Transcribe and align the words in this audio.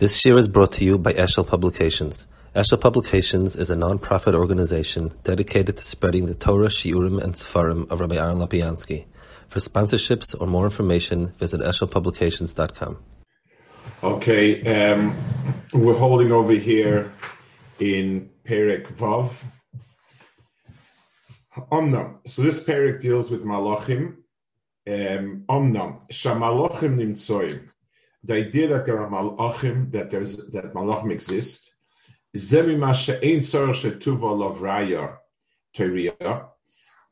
This 0.00 0.18
shiur 0.18 0.38
is 0.38 0.48
brought 0.48 0.72
to 0.72 0.84
you 0.86 0.96
by 0.96 1.12
Eshel 1.12 1.46
Publications. 1.46 2.26
Eshel 2.56 2.80
Publications 2.80 3.54
is 3.54 3.68
a 3.68 3.76
non-profit 3.76 4.34
organization 4.34 5.12
dedicated 5.24 5.76
to 5.76 5.84
spreading 5.84 6.24
the 6.24 6.34
Torah, 6.34 6.68
Shiurim, 6.68 7.22
and 7.22 7.34
Sefarim 7.34 7.86
of 7.90 8.00
Rabbi 8.00 8.16
Aaron 8.16 8.38
Lapiansky. 8.38 9.04
For 9.48 9.58
sponsorships 9.58 10.34
or 10.40 10.46
more 10.46 10.64
information, 10.64 11.34
visit 11.36 11.60
eshelpublications.com. 11.60 12.96
Okay, 14.02 14.62
um, 14.74 15.14
we're 15.74 15.92
holding 15.92 16.32
over 16.32 16.52
here 16.52 17.12
in 17.78 18.30
Perek 18.46 18.86
Vav. 18.94 19.34
Omnam. 21.70 22.26
So 22.26 22.40
this 22.40 22.64
Perek 22.64 23.02
deals 23.02 23.30
with 23.30 23.44
Malachim. 23.44 24.16
Um, 24.88 25.44
Omnam. 25.50 26.08
Shamalachim 26.10 26.96
nimtsoim 26.96 27.68
the 28.24 28.34
idea 28.34 28.68
that 28.68 28.86
there 28.86 29.00
are 29.00 29.08
malachim, 29.08 29.92
that 29.92 30.10
there's 30.10 30.36
that 30.36 30.74
malachim 30.74 31.10
exist, 31.10 31.74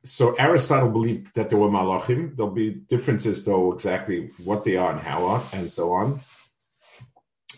so 0.05 0.35
Aristotle 0.35 0.91
believed 0.91 1.35
that 1.35 1.51
there 1.51 1.59
were 1.59 1.69
malachim. 1.69 2.37
There'll 2.37 2.53
be 2.53 2.71
differences, 2.71 3.45
though, 3.45 3.73
exactly 3.73 4.31
what 4.45 4.65
they 4.65 4.77
are 4.77 4.93
and 4.93 5.01
how 5.01 5.27
are, 5.27 5.43
and 5.53 5.71
so 5.71 5.93
on. 5.93 6.21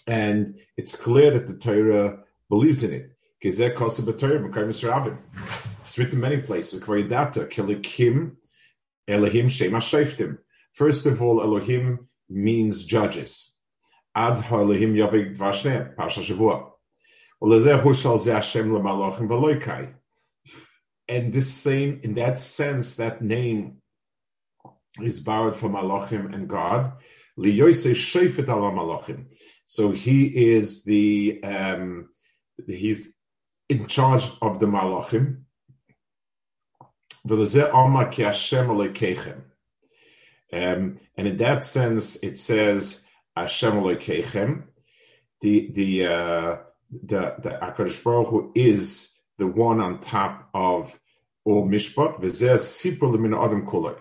And 0.06 0.58
it's 0.76 0.96
clear 0.96 1.30
that 1.32 1.46
the 1.46 1.54
Torah 1.54 2.24
believes 2.48 2.82
in 2.82 2.92
it. 2.92 3.12
It's 3.42 3.58
written 5.98 6.20
many 6.20 6.38
places. 6.38 6.82
First 10.74 11.06
of 11.06 11.22
all, 11.22 11.42
Elohim 11.42 12.08
means 12.28 12.84
judges. 12.84 13.49
Ad 14.14 14.38
Shavua. 14.38 16.70
And 21.08 21.32
this 21.32 21.52
same, 21.52 22.00
in 22.02 22.14
that 22.14 22.38
sense, 22.38 22.96
that 22.96 23.22
name 23.22 23.78
is 25.00 25.20
borrowed 25.20 25.56
from 25.56 25.72
Malachim 25.72 26.34
and 26.34 26.48
God. 26.48 26.92
So 29.66 29.90
he 29.90 30.52
is 30.52 30.84
the 30.84 31.40
um, 31.42 32.08
he's 32.66 33.08
in 33.68 33.86
charge 33.86 34.28
of 34.42 34.58
the 34.58 34.66
Malachim. 34.66 35.44
Um, 40.52 40.98
and 41.16 41.28
in 41.28 41.36
that 41.36 41.64
sense, 41.64 42.16
it 42.16 42.38
says 42.38 43.04
Hashem 43.40 43.74
Elokeichem. 43.74 44.64
The 45.40 45.70
the 45.72 46.06
uh, 46.06 46.56
the 46.90 47.34
the 47.38 47.50
Hakadosh 47.62 48.02
Baruch 48.04 48.28
Hu 48.28 48.52
is 48.54 49.12
the 49.38 49.46
one 49.46 49.80
on 49.80 50.00
top 50.00 50.48
of 50.52 50.98
all 51.44 51.66
mishpat. 51.66 52.20
V'zeh 52.20 52.58
sipur 52.58 53.14
lemin 53.14 53.34
adam 53.42 53.66
kulei. 53.66 53.98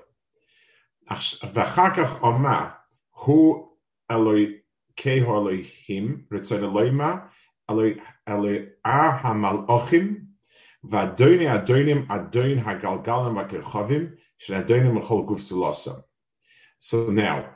V'chakach 1.10 2.22
Oma 2.22 2.76
hu 3.12 3.70
Eloi 4.10 4.62
keho 4.98 5.28
Elohim 5.28 6.26
ritzon 6.32 6.62
Eloima 6.62 7.30
Eloi 7.70 8.02
Eloi 8.28 8.68
ar 8.84 9.20
hamalachim 9.20 10.26
v'adoini 10.86 11.48
adoinim 11.48 12.06
adoin 12.08 12.62
hagalgalim 12.62 13.36
v'kerchavim 13.38 14.18
shel 14.38 14.62
adoinim 14.62 15.00
l'chol 15.00 15.26
guf 15.26 15.40
zulasam. 15.40 16.04
So 16.80 17.12
now, 17.12 17.56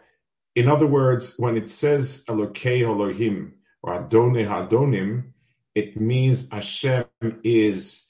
in 0.55 0.69
other 0.69 0.87
words, 0.87 1.35
when 1.37 1.57
it 1.57 1.69
says 1.69 2.23
Elokei 2.27 2.85
Elohim 2.85 3.53
or 3.81 3.93
Adonai 3.95 4.45
Adonim, 4.45 5.31
it 5.73 5.99
means 5.99 6.49
Hashem 6.51 7.05
is 7.43 8.07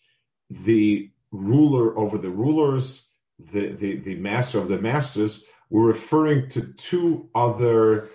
the 0.50 1.10
ruler 1.32 1.98
over 1.98 2.18
the 2.18 2.30
rulers, 2.30 3.10
the, 3.40 3.72
the, 3.72 3.98
the 3.98 4.16
master 4.16 4.60
of 4.60 4.68
the 4.68 4.78
masters. 4.78 5.44
We're 5.70 5.88
referring 5.88 6.50
to 6.50 6.74
two 6.74 7.30
other, 7.34 8.10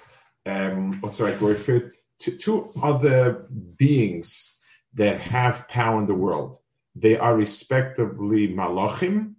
um, 0.47 1.01
what's 1.01 1.19
the 1.19 1.25
right 1.25 1.41
word 1.41 1.59
for? 1.59 1.95
To 2.21 2.37
two 2.37 2.71
other 2.83 3.47
beings 3.77 4.55
that 4.95 5.21
have 5.21 5.69
power 5.69 5.99
in 6.01 6.07
the 6.07 6.15
world. 6.15 6.59
They 6.95 7.17
are 7.17 7.35
respectively 7.35 8.49
Malachim 8.49 9.35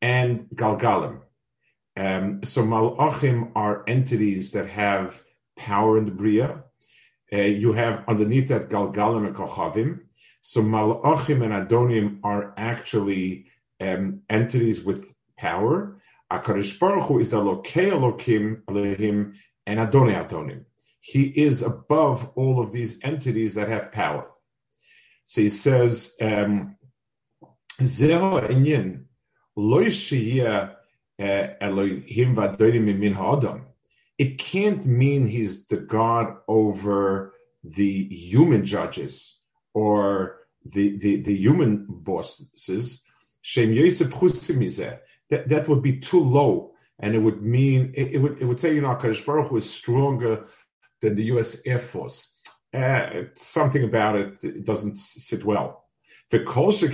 and 0.00 0.46
Galgalim. 0.54 1.20
Um, 1.98 2.44
so 2.44 2.62
malachim 2.62 3.50
are 3.56 3.82
entities 3.88 4.52
that 4.52 4.68
have 4.68 5.20
power 5.56 5.98
in 5.98 6.04
the 6.04 6.12
bria. 6.12 6.62
Uh, 7.32 7.38
you 7.38 7.72
have 7.72 8.04
underneath 8.06 8.48
that 8.48 8.68
galgalim 8.68 9.26
and 9.26 9.34
kochavim. 9.34 10.02
So 10.40 10.62
malachim 10.62 11.42
and 11.42 11.52
adonim 11.52 12.20
are 12.22 12.54
actually 12.56 13.46
um, 13.80 14.22
entities 14.30 14.84
with 14.84 15.12
power. 15.36 16.00
Akarish 16.32 16.78
Baruch 16.78 17.04
Hu 17.04 17.18
is 17.18 17.32
the 17.32 17.40
lokei 17.40 17.90
elokim 17.90 18.62
alehim 18.66 19.34
and 19.66 19.80
adonai 19.80 20.14
adonim. 20.14 20.66
He 21.00 21.24
is 21.24 21.64
above 21.64 22.30
all 22.36 22.62
of 22.62 22.70
these 22.70 23.00
entities 23.02 23.54
that 23.54 23.68
have 23.68 23.90
power. 23.90 24.30
So 25.24 25.40
he 25.40 25.48
says, 25.48 26.14
um, 26.20 26.76
Zero 27.82 28.40
loy 29.56 29.88
Elohim 31.18 32.34
min 32.34 33.14
ha'adam. 33.14 33.66
It 34.18 34.38
can't 34.38 34.84
mean 34.84 35.26
he's 35.26 35.66
the 35.66 35.76
God 35.76 36.36
over 36.48 37.34
the 37.62 38.08
human 38.08 38.64
judges 38.64 39.36
or 39.74 40.40
the, 40.64 40.98
the, 40.98 41.22
the 41.22 41.34
human 41.34 41.86
bosses. 41.88 43.02
Shem 43.42 43.74
that, 43.74 45.48
that 45.48 45.68
would 45.68 45.82
be 45.82 46.00
too 46.00 46.20
low. 46.20 46.72
And 47.00 47.14
it 47.14 47.20
would 47.20 47.42
mean, 47.42 47.92
it, 47.94 48.14
it 48.14 48.18
would, 48.18 48.40
it 48.40 48.44
would 48.44 48.58
say, 48.58 48.74
you 48.74 48.80
know, 48.80 48.96
Kadosh 48.96 49.24
Baruch 49.24 49.48
Hu 49.48 49.58
is 49.58 49.72
stronger 49.72 50.46
than 51.00 51.14
the 51.14 51.24
U.S. 51.24 51.60
Air 51.64 51.78
Force. 51.78 52.34
Uh, 52.74 53.22
something 53.34 53.84
about 53.84 54.16
it, 54.16 54.42
it 54.42 54.64
doesn't 54.64 54.98
sit 54.98 55.44
well. 55.44 55.84
Adam, 56.32 56.88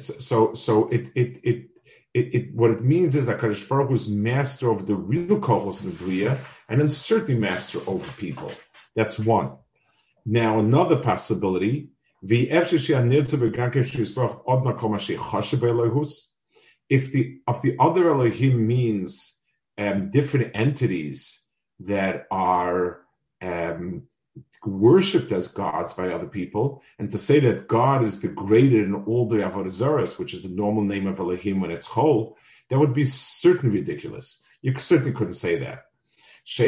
so 0.00 0.52
so 0.54 0.88
it 0.88 1.10
it 1.14 1.40
it 1.42 1.64
it, 2.14 2.34
it, 2.34 2.54
what 2.54 2.70
it 2.70 2.82
means 2.82 3.14
is 3.16 3.26
that 3.26 3.38
Kadosh 3.38 3.68
Baruch 3.68 3.90
was 3.90 4.08
master 4.08 4.70
of 4.70 4.86
the 4.86 4.94
real 4.94 5.38
kohos 5.38 5.82
in 5.82 5.90
the 5.90 5.96
Bria, 5.96 6.38
and 6.68 6.80
then 6.80 6.88
certainly 6.88 7.38
master 7.38 7.80
over 7.86 8.10
people. 8.12 8.50
That's 8.96 9.18
one. 9.18 9.52
Now 10.26 10.58
another 10.58 10.96
possibility: 10.96 11.90
the 12.22 12.50
if 16.88 17.12
the 17.12 17.38
of 17.46 17.62
the 17.62 17.76
other 17.78 18.10
Elohim 18.10 18.66
means 18.66 19.36
um, 19.76 20.10
different 20.10 20.50
entities 20.54 21.40
that 21.80 22.26
are 22.30 23.02
um, 23.40 24.02
worshipped 24.64 25.32
as 25.32 25.48
gods 25.48 25.92
by 25.92 26.08
other 26.08 26.26
people, 26.26 26.82
and 26.98 27.10
to 27.12 27.18
say 27.18 27.40
that 27.40 27.68
God 27.68 28.02
is 28.04 28.16
degraded 28.18 28.84
in 28.84 28.94
all 28.94 29.28
the 29.28 29.36
Avodah 29.36 30.18
which 30.18 30.34
is 30.34 30.42
the 30.42 30.48
normal 30.48 30.82
name 30.82 31.06
of 31.06 31.20
Elohim 31.20 31.60
when 31.60 31.70
it's 31.70 31.86
whole, 31.86 32.36
that 32.68 32.78
would 32.78 32.94
be 32.94 33.04
certainly 33.04 33.78
ridiculous. 33.78 34.42
You 34.62 34.74
certainly 34.76 35.12
couldn't 35.12 35.34
say 35.34 35.56
that. 35.58 35.84
To 36.44 36.64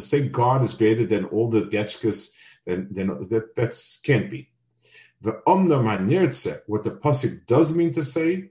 say 0.00 0.28
God 0.28 0.62
is 0.62 0.74
greater 0.74 1.06
than 1.06 1.24
all 1.26 1.50
the 1.50 1.62
Getchkas, 1.62 2.30
then, 2.66 2.88
then 2.90 3.06
that 3.30 3.54
that's, 3.56 4.00
can't 4.00 4.30
be. 4.30 4.50
The 5.22 5.40
Omna 5.46 6.62
what 6.66 6.82
the 6.82 6.90
Pasuk 6.90 7.46
does 7.46 7.74
mean 7.74 7.92
to 7.92 8.02
say 8.02 8.50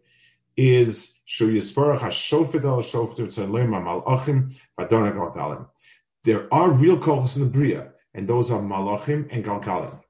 is 0.60 1.14
there 6.26 6.54
are 6.54 6.70
real 6.72 6.98
kochos 6.98 7.38
in 7.38 7.44
the 7.44 7.50
Bria, 7.50 7.92
and 8.14 8.28
those 8.28 8.52
are 8.52 8.62
Malachim 8.62 9.28
and 9.32 9.46
Galgalim. 9.46 10.02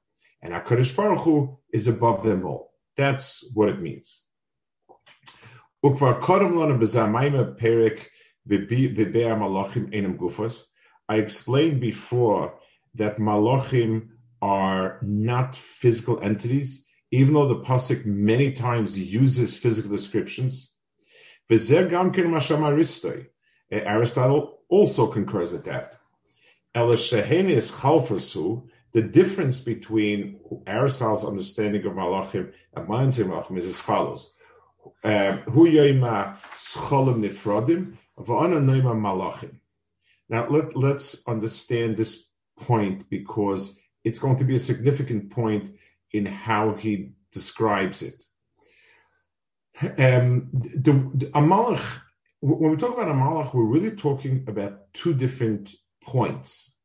And 0.42 0.52
HaKadosh 0.52 0.96
Baruch 0.96 1.20
Hu 1.20 1.58
is 1.72 1.86
above 1.86 2.24
them 2.24 2.44
all. 2.44 2.72
That's 2.96 3.44
what 3.54 3.68
it 3.68 3.80
means. 3.80 4.24
I 11.08 11.16
explained 11.16 11.80
before 11.80 12.54
that 12.94 13.18
malachim 13.18 14.08
are 14.42 14.98
not 15.02 15.56
physical 15.56 16.20
entities, 16.20 16.84
even 17.10 17.34
though 17.34 17.48
the 17.48 17.60
pasuk 17.60 18.04
many 18.06 18.52
times 18.52 18.98
uses 18.98 19.56
physical 19.56 19.90
descriptions. 19.90 20.74
Eh, 21.50 21.56
Aristotle 23.72 24.58
also 24.68 25.06
concurs 25.06 25.52
with 25.52 25.64
that. 25.64 25.96
The 28.92 29.02
difference 29.02 29.60
between 29.60 30.40
Aristotle's 30.66 31.24
understanding 31.24 31.86
of 31.86 31.92
Malachim 31.92 32.52
and 32.74 32.88
Malachim 32.88 33.56
is 33.56 33.66
as 33.66 33.78
follows. 33.80 34.32
Eh, 35.04 35.38
malachim. 39.00 39.60
Now 40.28 40.48
let, 40.48 40.76
let's 40.76 41.22
understand 41.26 41.96
this 41.96 42.28
point 42.58 43.08
because 43.10 43.78
it's 44.04 44.18
going 44.18 44.36
to 44.36 44.44
be 44.44 44.56
a 44.56 44.60
significant 44.60 45.30
point 45.30 45.74
in 46.12 46.26
how 46.26 46.74
he 46.74 47.12
describes 47.32 48.02
it. 48.02 48.22
Um, 49.98 50.48
the, 50.52 50.92
the, 51.14 51.26
a 51.28 51.40
malach, 51.40 52.00
when 52.40 52.70
we 52.70 52.76
talk 52.76 52.94
about 52.94 53.08
a 53.08 53.14
malach, 53.14 53.54
we're 53.54 53.64
really 53.64 53.92
talking 53.92 54.44
about 54.46 54.92
two 54.92 55.14
different 55.14 55.74
points. 56.02 56.76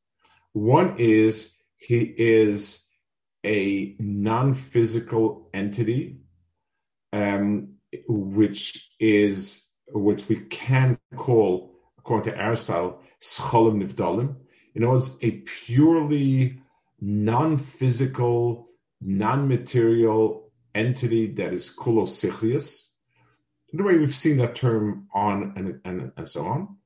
One 0.53 0.95
is 0.97 1.53
he 1.77 2.13
is 2.17 2.83
a 3.45 3.95
non-physical 3.99 5.49
entity, 5.53 6.17
um, 7.13 7.75
which 8.07 8.91
is 8.99 9.67
which 9.87 10.27
we 10.27 10.37
can 10.37 10.97
call, 11.15 11.75
according 11.99 12.33
to 12.33 12.39
Aristotle, 12.39 13.01
scholim 13.21 13.83
nivdalim. 13.83 14.35
In 14.73 14.83
other 14.83 14.93
words, 14.93 15.17
a 15.21 15.31
purely 15.31 16.59
non-physical, 16.99 18.64
non-material 19.01 20.51
entity 20.73 21.31
that 21.33 21.53
is 21.53 21.73
kulosichlius. 21.75 22.89
The 23.73 23.83
way 23.83 23.97
we've 23.97 24.15
seen 24.15 24.37
that 24.37 24.55
term 24.55 25.07
on 25.13 25.53
and, 25.55 25.79
and, 25.83 26.11
and 26.15 26.29
so 26.29 26.45
on. 26.45 26.77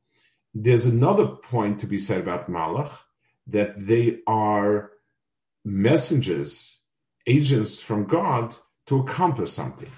There's 0.53 0.85
another 0.85 1.27
point 1.27 1.79
to 1.79 1.87
be 1.87 1.97
said 1.97 2.21
about 2.21 2.49
malach 2.49 2.97
that 3.47 3.73
they 3.77 4.19
are 4.27 4.91
messengers, 5.65 6.79
agents 7.27 7.79
from 7.79 8.05
God 8.05 8.55
to 8.87 8.99
accomplish 8.99 9.51
something. 9.51 9.91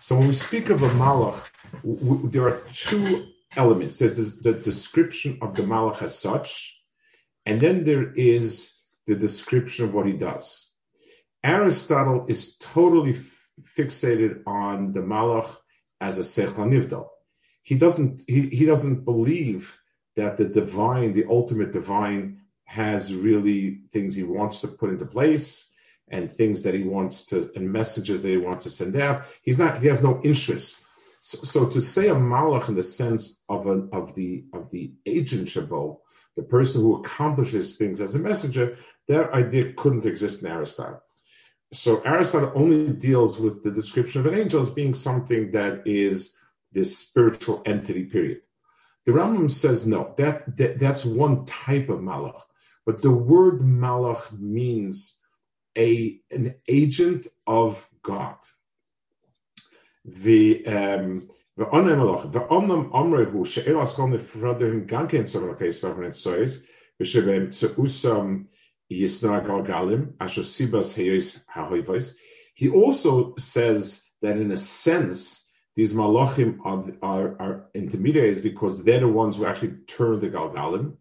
So 0.00 0.16
when 0.16 0.28
we 0.28 0.34
speak 0.34 0.70
of 0.70 0.82
a 0.82 0.88
malach, 0.90 1.44
there 2.32 2.48
are 2.48 2.62
two 2.72 3.26
elements. 3.56 3.98
There's 3.98 4.38
the 4.38 4.54
description 4.54 5.38
of 5.42 5.54
the 5.54 5.62
malach 5.62 6.02
as 6.02 6.18
such, 6.18 6.80
and 7.44 7.60
then 7.60 7.84
there 7.84 8.12
is 8.14 8.74
the 9.06 9.14
description 9.14 9.84
of 9.84 9.94
what 9.94 10.06
he 10.06 10.12
does. 10.12 10.67
Aristotle 11.44 12.26
is 12.26 12.56
totally 12.58 13.12
f- 13.12 13.48
fixated 13.62 14.42
on 14.46 14.92
the 14.92 15.00
malach 15.00 15.56
as 16.00 16.18
a 16.18 16.22
sechla 16.22 16.66
nivdal. 16.66 17.08
He 17.62 17.76
doesn't. 17.76 18.22
He, 18.26 18.42
he 18.48 18.64
doesn't 18.64 19.04
believe 19.04 19.76
that 20.16 20.36
the 20.36 20.46
divine, 20.46 21.12
the 21.12 21.26
ultimate 21.28 21.72
divine, 21.72 22.40
has 22.64 23.14
really 23.14 23.80
things 23.92 24.14
he 24.14 24.24
wants 24.24 24.60
to 24.60 24.68
put 24.68 24.90
into 24.90 25.06
place 25.06 25.68
and 26.10 26.30
things 26.30 26.62
that 26.62 26.74
he 26.74 26.82
wants 26.82 27.24
to 27.26 27.50
and 27.54 27.70
messages 27.70 28.22
that 28.22 28.28
he 28.28 28.36
wants 28.36 28.64
to 28.64 28.70
send 28.70 28.96
out. 28.96 29.24
He's 29.42 29.58
not. 29.58 29.80
He 29.80 29.88
has 29.88 30.02
no 30.02 30.20
interest. 30.24 30.84
So, 31.20 31.38
so 31.38 31.66
to 31.66 31.80
say 31.80 32.08
a 32.08 32.14
malach 32.14 32.68
in 32.68 32.74
the 32.74 32.82
sense 32.82 33.40
of 33.48 33.66
a, 33.66 33.88
of 33.92 34.14
the 34.14 34.44
of 34.52 34.70
the 34.70 34.92
agent 35.06 35.48
shabo, 35.48 35.98
the 36.36 36.42
person 36.42 36.80
who 36.80 36.96
accomplishes 36.96 37.76
things 37.76 38.00
as 38.00 38.14
a 38.14 38.18
messenger, 38.18 38.78
that 39.08 39.32
idea 39.32 39.72
couldn't 39.74 40.06
exist 40.06 40.42
in 40.42 40.48
Aristotle. 40.48 41.02
So 41.72 42.00
Aristotle 42.00 42.52
only 42.54 42.92
deals 42.92 43.38
with 43.38 43.62
the 43.62 43.70
description 43.70 44.20
of 44.20 44.32
an 44.32 44.38
angel 44.38 44.62
as 44.62 44.70
being 44.70 44.94
something 44.94 45.50
that 45.52 45.86
is 45.86 46.36
this 46.72 46.96
spiritual 46.98 47.62
entity. 47.66 48.04
Period. 48.04 48.40
The 49.04 49.12
Rambam 49.12 49.50
says 49.50 49.86
no. 49.86 50.14
That, 50.16 50.56
that 50.56 50.78
that's 50.78 51.04
one 51.04 51.44
type 51.46 51.88
of 51.88 52.00
malach. 52.00 52.42
But 52.86 53.02
the 53.02 53.10
word 53.10 53.60
malach 53.60 54.38
means 54.38 55.18
a 55.76 56.20
an 56.30 56.54
agent 56.68 57.26
of 57.46 57.86
God. 58.02 58.36
The 60.04 60.66
um, 60.66 61.20
the 61.58 61.66
malach 61.66 62.32
the 62.32 62.40
onam 62.40 62.90
amrehu 62.92 63.46
she'el 63.46 63.76
askol 63.76 64.08
nefradim 64.08 64.86
ganken 64.86 65.28
so 65.28 65.40
like 65.40 65.60
is 65.62 65.78
from 65.80 66.02
it 66.02 66.14
tzeusam 67.50 68.46
he 68.88 69.04
also 72.68 73.34
says 73.36 74.10
that 74.22 74.36
in 74.36 74.50
a 74.50 74.56
sense, 74.56 75.50
these 75.76 75.92
malachim 75.92 76.58
are, 76.64 76.84
are, 77.02 77.40
are 77.40 77.70
intermediaries 77.74 78.40
because 78.40 78.82
they're 78.82 79.00
the 79.00 79.08
ones 79.08 79.36
who 79.36 79.46
actually 79.46 79.76
turn 79.86 80.20
the 80.20 80.28
galgalim. 80.28 80.96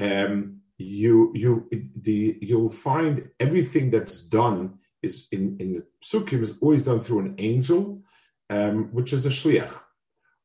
Um, 0.00 0.60
you 0.78 1.32
you 1.34 1.68
the 1.96 2.38
you'll 2.40 2.70
find 2.70 3.28
everything 3.40 3.90
that's 3.90 4.22
done 4.22 4.78
is 5.02 5.26
in 5.32 5.56
in 5.58 5.72
the 5.72 5.84
psukim 6.04 6.42
is 6.42 6.54
always 6.60 6.82
done 6.82 7.00
through 7.00 7.20
an 7.20 7.34
angel 7.38 8.02
um, 8.50 8.88
which 8.92 9.12
is 9.12 9.26
a 9.26 9.30
shliach. 9.30 9.74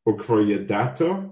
Or 0.06 0.16
yadata, 0.16 1.32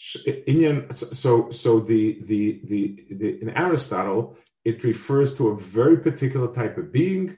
so 0.00 1.50
so 1.50 1.80
the, 1.80 2.18
the 2.22 2.60
the 2.64 3.04
the 3.10 3.42
in 3.42 3.50
Aristotle 3.50 4.36
it 4.64 4.84
refers 4.84 5.36
to 5.36 5.48
a 5.48 5.56
very 5.56 5.98
particular 5.98 6.52
type 6.52 6.76
of 6.78 6.92
being 6.92 7.36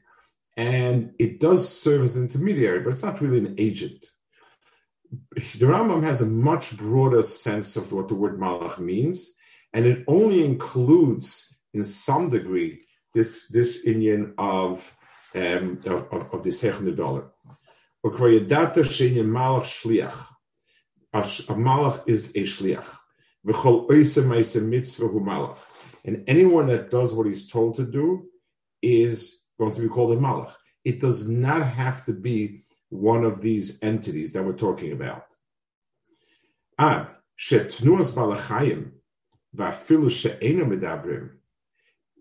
and 0.56 1.12
it 1.19 1.41
does 1.41 1.67
serve 1.69 2.03
as 2.03 2.17
an 2.17 2.25
intermediary, 2.25 2.81
but 2.81 2.91
it's 2.91 3.03
not 3.03 3.21
really 3.21 3.38
an 3.38 3.55
agent. 3.56 4.06
The 5.11 5.67
Rambam 5.67 6.03
has 6.03 6.21
a 6.21 6.26
much 6.26 6.76
broader 6.76 7.23
sense 7.23 7.76
of 7.76 7.93
what 7.93 8.09
the 8.09 8.15
word 8.15 8.38
malach 8.38 8.79
means, 8.79 9.33
and 9.73 9.87
it 9.87 10.05
only 10.06 10.44
includes, 10.44 11.56
in 11.73 11.83
some 11.83 12.31
degree, 12.31 12.83
this 13.15 13.49
this 13.49 13.85
Indian 13.85 14.35
of 14.38 14.94
um, 15.35 15.81
of, 15.87 16.35
of 16.35 16.43
the 16.44 16.53
second 16.53 16.94
dollar. 16.97 17.25
A 18.02 18.08
malach 18.08 19.69
is 22.08 22.31
a 22.31 22.41
shliach. 22.41 22.87
And 26.05 26.25
anyone 26.26 26.67
that 26.69 26.91
does 26.91 27.14
what 27.14 27.26
he's 27.26 27.49
told 27.49 27.76
to 27.76 27.85
do 27.85 28.26
is 28.82 29.41
going 29.58 29.73
to 29.73 29.81
be 29.81 29.88
called 29.88 30.12
a 30.12 30.20
malach. 30.20 30.52
It 30.85 31.00
does 31.00 31.29
not 31.29 31.67
have 31.67 32.05
to 32.06 32.12
be 32.12 32.64
one 32.88 33.25
of 33.25 33.41
these 33.41 33.79
entities 33.82 34.32
that 34.32 34.44
we're 34.44 34.52
talking 34.52 34.93
about. 34.93 35.26
Ad 36.79 37.14
shetnuas 37.38 38.14
balachayim 38.14 38.93
vafilu 39.55 40.11
she'ena 40.11 40.64
medabrim. 40.64 41.31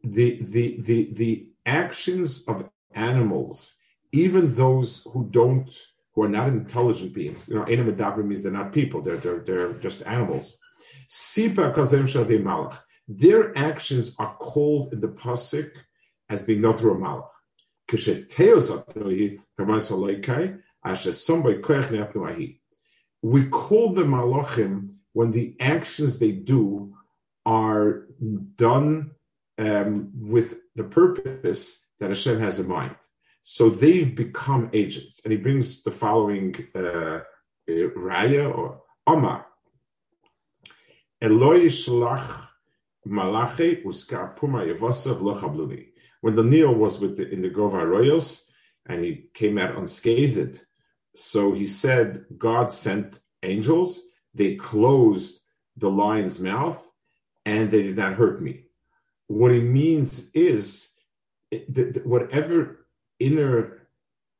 The 0.03 0.41
the 0.41 0.81
the 0.81 1.13
the 1.13 1.49
actions 1.65 2.43
of 2.43 2.69
animals, 2.93 3.75
even 4.11 4.55
those 4.55 5.03
who 5.11 5.27
don't, 5.29 5.71
who 6.13 6.23
are 6.23 6.29
not 6.29 6.47
intelligent 6.47 7.13
beings, 7.13 7.45
you 7.47 7.55
know, 7.55 7.65
ena 7.65 7.83
medabrim 7.83 8.25
means 8.25 8.43
they're 8.43 8.51
not 8.51 8.73
people; 8.73 9.01
they're 9.01 9.17
they're, 9.17 9.39
they're 9.39 9.73
just 9.73 10.05
animals. 10.05 10.57
Sipa 11.07 11.73
kazem 11.75 12.07
malach. 12.43 12.79
Their 13.07 13.57
actions 13.57 14.15
are 14.19 14.35
called 14.35 14.93
in 14.93 14.99
the 14.99 15.07
pasuk 15.07 15.71
as 16.29 16.43
being 16.43 16.61
not 16.61 16.77
through 16.77 16.93
a 16.93 16.97
malach. 16.97 17.29
We 17.91 17.97
call 23.45 23.93
them 23.93 24.11
malachim 24.11 24.91
when 25.13 25.31
the 25.31 25.55
actions 25.59 26.19
they 26.19 26.31
do 26.31 26.93
are 27.45 28.07
done 28.55 29.11
um, 29.57 30.11
with 30.13 30.59
the 30.75 30.83
purpose 30.83 31.83
that 31.99 32.09
Hashem 32.09 32.39
has 32.39 32.59
in 32.59 32.67
mind. 32.67 32.95
So 33.51 33.67
they've 33.67 34.15
become 34.15 34.69
agents. 34.73 35.21
And 35.23 35.31
he 35.31 35.37
brings 35.39 35.81
the 35.81 35.89
following 35.89 36.53
uh, 36.75 37.21
raya 37.67 38.55
or 38.55 38.83
Amar. 39.07 39.47
Eloi 41.19 41.65
shlach 41.65 42.47
malache 43.07 43.83
uskar 43.83 44.35
puma 44.35 44.59
yevasav 44.59 45.19
lochabluni 45.19 45.87
when 46.21 46.35
Daniel 46.35 46.75
was 46.75 46.99
with 46.99 47.17
the, 47.17 47.27
in 47.27 47.41
the 47.41 47.49
Gov 47.49 47.73
Arayos 47.73 48.43
and 48.85 49.03
he 49.03 49.29
came 49.33 49.57
out 49.57 49.75
unscathed, 49.75 50.63
so 51.15 51.51
he 51.51 51.65
said 51.65 52.25
God 52.37 52.71
sent 52.71 53.19
angels. 53.41 53.99
They 54.35 54.57
closed 54.57 55.41
the 55.75 55.89
lion's 55.89 56.39
mouth 56.39 56.79
and 57.47 57.71
they 57.71 57.81
did 57.81 57.97
not 57.97 58.13
hurt 58.13 58.43
me. 58.43 58.65
What 59.25 59.51
he 59.51 59.59
means 59.59 60.29
is 60.35 60.89
that 61.51 62.05
whatever 62.05 62.78
inner, 63.19 63.87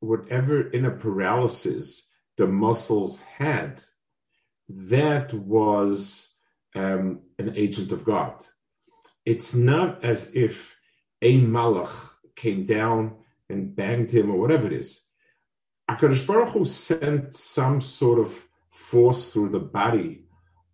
whatever 0.00 0.70
inner 0.70 0.90
paralysis 0.90 2.02
the 2.36 2.46
muscles 2.46 3.20
had, 3.22 3.82
that 4.68 5.32
was 5.34 6.30
um, 6.74 7.20
an 7.38 7.52
agent 7.56 7.92
of 7.92 8.04
God. 8.04 8.44
It's 9.26 9.54
not 9.54 10.04
as 10.04 10.34
if 10.34 10.74
a 11.22 11.40
malach 11.40 11.92
came 12.36 12.66
down 12.66 13.16
and 13.48 13.74
banged 13.74 14.10
him 14.10 14.30
or 14.30 14.38
whatever 14.38 14.66
it 14.66 14.72
is. 14.72 15.00
Akadosh 15.90 16.26
Baruch 16.26 16.50
Hu 16.50 16.64
sent 16.64 17.34
some 17.34 17.80
sort 17.80 18.20
of 18.20 18.46
force 18.70 19.32
through 19.32 19.48
the 19.48 19.58
body 19.58 20.22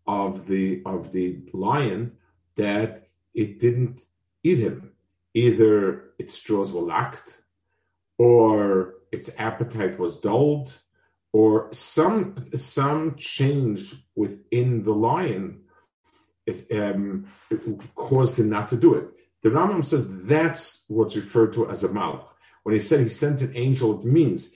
of 0.07 0.47
the 0.47 0.83
of 0.85 1.11
the 1.11 1.39
lion 1.53 2.13
that 2.57 3.09
it 3.35 3.59
didn't 3.59 4.03
eat 4.45 4.59
him. 4.59 4.93
Either 5.35 6.11
its 6.19 6.39
jaws 6.39 6.73
were 6.73 6.83
locked, 6.83 7.39
or 8.19 8.95
its 9.13 9.31
appetite 9.39 9.99
was 9.99 10.19
dulled, 10.19 10.73
or 11.33 11.69
some 11.73 12.35
some 12.55 13.15
change 13.17 13.95
within 14.15 14.83
the 14.83 14.93
lion 14.93 15.61
um, 16.73 17.27
caused 17.95 18.39
him 18.39 18.49
not 18.49 18.69
to 18.69 18.77
do 18.77 18.95
it. 18.95 19.09
The 19.43 19.51
Rambam 19.51 19.85
says 19.85 20.07
that's 20.25 20.85
what's 20.89 21.17
referred 21.17 21.53
to 21.55 21.69
as 21.69 21.85
a 21.85 21.89
malach. 21.89 22.29
When 22.63 22.75
he 22.75 22.81
said 22.81 23.01
he 23.01 23.09
sent 23.09 23.43
an 23.43 23.53
angel, 23.55 24.01
it 24.01 24.05
means 24.05 24.53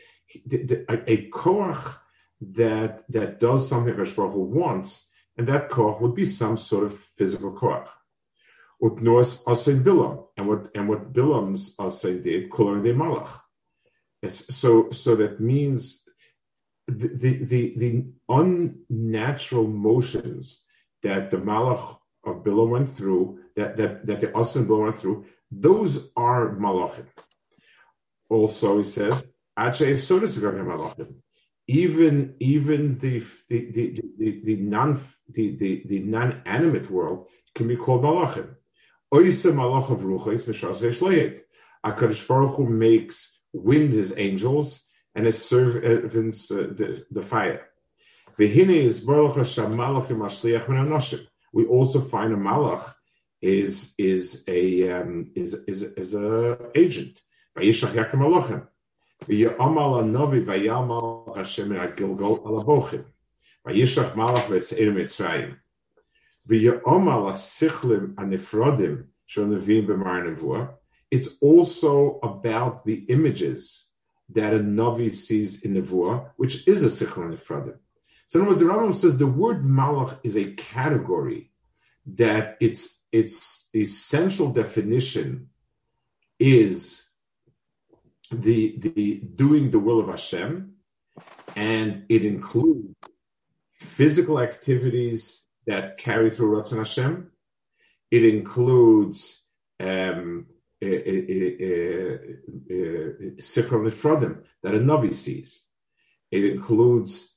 a, 0.50 1.12
a 1.12 1.28
koach 1.30 1.94
that 2.40 3.04
that 3.08 3.40
does 3.40 3.68
something 3.68 3.94
Rosh 3.94 4.12
Baruch 4.12 4.34
wants, 4.34 5.06
and 5.36 5.46
that 5.48 5.70
koach 5.70 6.00
would 6.00 6.14
be 6.14 6.24
some 6.24 6.56
sort 6.56 6.84
of 6.84 6.98
physical 6.98 7.52
koach. 7.52 7.88
Asay 8.82 9.82
Bilam, 9.82 10.26
and 10.36 10.48
what 10.48 10.68
and 10.74 10.88
what 10.88 11.12
Bilam's 11.12 11.76
asay 11.76 12.22
did, 12.22 12.50
kolor 12.50 12.82
de 12.82 12.94
malach. 12.94 13.30
So 14.28 14.90
so 14.90 15.16
that 15.16 15.40
means 15.40 16.06
the, 16.86 17.08
the 17.08 17.44
the 17.44 17.74
the 17.76 18.04
unnatural 18.28 19.66
motions 19.66 20.62
that 21.02 21.30
the 21.30 21.38
malach 21.38 21.98
of 22.24 22.44
Bilam 22.44 22.68
went 22.68 22.94
through, 22.94 23.40
that 23.56 23.76
that 23.78 24.06
that 24.06 24.20
the 24.20 24.28
asay 24.28 24.66
Bilam 24.66 24.82
went 24.82 24.98
through, 24.98 25.24
those 25.50 26.10
are 26.16 26.54
malachim. 26.56 27.06
Also, 28.28 28.78
he 28.78 28.84
says, 28.84 29.24
even 31.66 32.34
even 32.40 32.98
the 32.98 33.18
the 33.48 33.70
the, 33.70 34.42
the, 34.44 34.56
non 34.56 35.00
the, 35.30 35.56
the, 35.56 35.82
the 35.86 36.00
non 36.00 36.42
animate 36.44 36.90
world 36.90 37.28
can 37.54 37.68
be 37.68 37.76
called 37.76 38.02
malachim. 38.02 38.54
Oisa 39.12 39.52
malach 39.52 39.90
of 39.90 40.00
ruchos 40.00 41.40
Hakadosh 41.84 42.28
Baruch 42.28 42.56
Hu 42.56 42.66
makes 42.66 43.39
wind 43.52 43.92
his 43.92 44.16
angels 44.16 44.86
and 45.14 45.26
his 45.26 45.44
servants 45.44 46.50
uh, 46.50 46.68
the, 46.76 47.04
the 47.10 47.22
fire. 47.22 47.66
We 48.38 48.46
also 51.66 52.00
find 52.00 52.32
a 52.32 52.36
malach 52.36 52.94
is 53.42 53.94
is 53.98 54.44
a 54.48 54.90
um, 54.90 55.30
is 55.34 55.54
is 55.66 55.82
is 55.82 56.14
a 56.14 56.58
agent. 56.74 57.20
Vayishach 57.56 57.94
malach 64.14 64.46
v'etzeir 64.46 64.92
mitzrayim. 64.94 65.56
V'yamal 66.48 67.30
asichlim 67.30 68.14
anifrodim 68.14 69.06
shonavim 69.28 69.86
b'mar 69.86 70.22
nevuah. 70.24 70.74
It's 71.10 71.38
also 71.40 72.20
about 72.22 72.84
the 72.84 73.04
images 73.08 73.86
that 74.32 74.54
a 74.54 74.58
Navi 74.58 75.14
sees 75.14 75.62
in 75.62 75.74
Nevuah, 75.74 76.30
which 76.36 76.66
is 76.68 76.84
a 76.84 77.06
Sichel 77.06 77.32
Nefradim. 77.32 77.78
So 78.26 78.38
in 78.38 78.46
other 78.46 78.50
words, 78.50 78.60
the 78.60 78.66
Rambam 78.66 78.96
says 78.96 79.18
the 79.18 79.26
word 79.26 79.64
Malach 79.64 80.18
is 80.22 80.36
a 80.36 80.52
category 80.52 81.50
that 82.06 82.56
its 82.60 83.00
its 83.10 83.68
essential 83.74 84.52
definition 84.52 85.48
is 86.38 87.08
the 88.30 88.78
the 88.78 89.16
doing 89.34 89.70
the 89.70 89.80
will 89.80 89.98
of 89.98 90.08
Hashem, 90.08 90.74
and 91.56 92.04
it 92.08 92.24
includes 92.24 92.94
physical 93.74 94.38
activities 94.38 95.42
that 95.66 95.98
carry 95.98 96.30
through 96.30 96.56
Ratzon 96.56 96.78
Hashem. 96.78 97.32
It 98.12 98.24
includes 98.24 99.42
um, 99.80 100.46
Sifra 103.38 103.78
Nefrodim 103.80 104.42
that 104.62 104.74
a 104.74 104.78
Navi 104.78 105.12
sees. 105.14 105.66
It 106.30 106.44
includes 106.44 107.34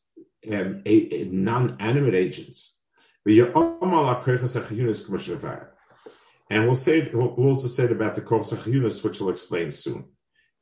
um, 0.52 0.82
a, 0.86 1.22
a 1.22 1.26
non-animate 1.26 2.14
agents. 2.14 2.78
And 6.50 6.66
we'll 6.66 6.76
say 6.76 7.10
we'll 7.14 7.28
also 7.30 7.68
say 7.68 7.84
it 7.86 7.92
about 7.92 8.16
the 8.16 8.22
Kochos 8.22 8.66
Yunus, 8.66 9.04
which 9.04 9.20
we'll 9.20 9.30
explain 9.30 9.72
soon. 9.72 10.06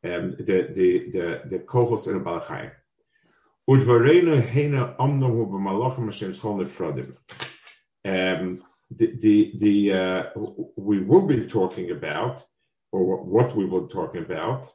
Um, 0.03 0.35
the 0.37 0.69
the 0.73 1.09
the 1.11 1.41
the 1.49 1.59
Kochos 1.59 2.07
in 2.07 2.23
Balachai. 2.23 2.71
Um, 8.03 8.59
the 8.89 9.17
the, 9.19 9.53
the 9.57 9.93
uh, 9.93 10.23
we 10.75 10.99
will 10.99 11.27
be 11.27 11.45
talking 11.47 11.91
about 11.91 12.43
or 12.91 13.23
what 13.23 13.55
we 13.55 13.65
were 13.65 13.87
talking 13.87 14.23
about, 14.23 14.73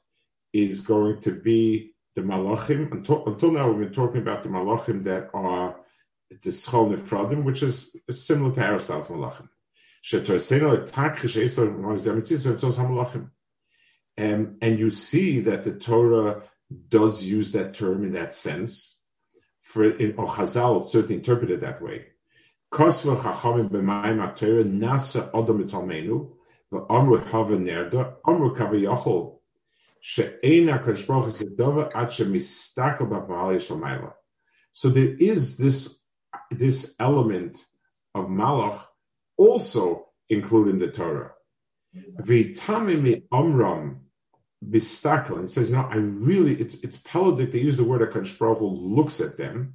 is 0.53 0.81
going 0.81 1.21
to 1.21 1.33
be 1.33 1.95
the 2.15 2.23
malachim. 2.23 2.91
Until, 2.93 3.27
until 3.27 3.53
now, 3.53 3.71
we've 3.71 3.87
been 3.87 3.93
talking 3.93 4.23
about 4.23 4.43
the 4.43 4.49
malachim 4.49 5.05
that 5.05 5.31
are 5.35 5.77
the 6.31 6.51
schol 6.51 6.91
nefradim, 6.91 7.45
which 7.45 7.63
is 7.63 7.95
similar 8.11 8.55
to 8.55 8.61
Aristotle's 8.61 9.09
malachim. 9.09 9.49
Um, 14.19 14.57
and 14.63 14.79
you 14.79 14.89
see 14.91 15.41
that 15.41 15.65
the 15.65 15.73
Torah 15.73 16.43
does 16.89 17.25
use 17.25 17.53
that 17.53 17.75
term 17.75 18.05
in 18.05 18.13
that 18.13 18.35
sense. 18.35 19.01
For 19.63 19.85
in, 19.85 20.15
or 20.17 20.27
Chazal 20.27 20.87
certainly 20.87 21.17
interpreted 21.17 21.61
that 21.61 21.83
way. 21.83 22.07
B'mayim 22.73 24.21
So 26.73 26.79
there 34.89 35.15
is 35.19 35.57
this 35.57 35.99
this 36.51 36.95
element 37.01 37.65
of 38.15 38.27
Malach 38.27 38.85
also 39.37 40.07
included 40.29 40.71
in 40.71 40.79
the 40.79 40.89
Torah. 40.89 41.33
Vitamimi 42.23 43.23
Amram 43.33 44.01
Bistakel. 44.65 45.45
It 45.45 45.51
says, 45.51 45.71
know, 45.71 45.89
I 45.91 45.97
really, 45.97 46.55
it's 46.61 46.83
it's 46.83 46.99
Pelagic, 46.99 47.53
they 47.53 47.61
use 47.61 47.77
the 47.77 47.85
word 47.85 48.01
HaKadosh 48.01 48.39
Baruch 48.39 48.61
looks 48.61 49.21
at 49.21 49.37
them. 49.37 49.75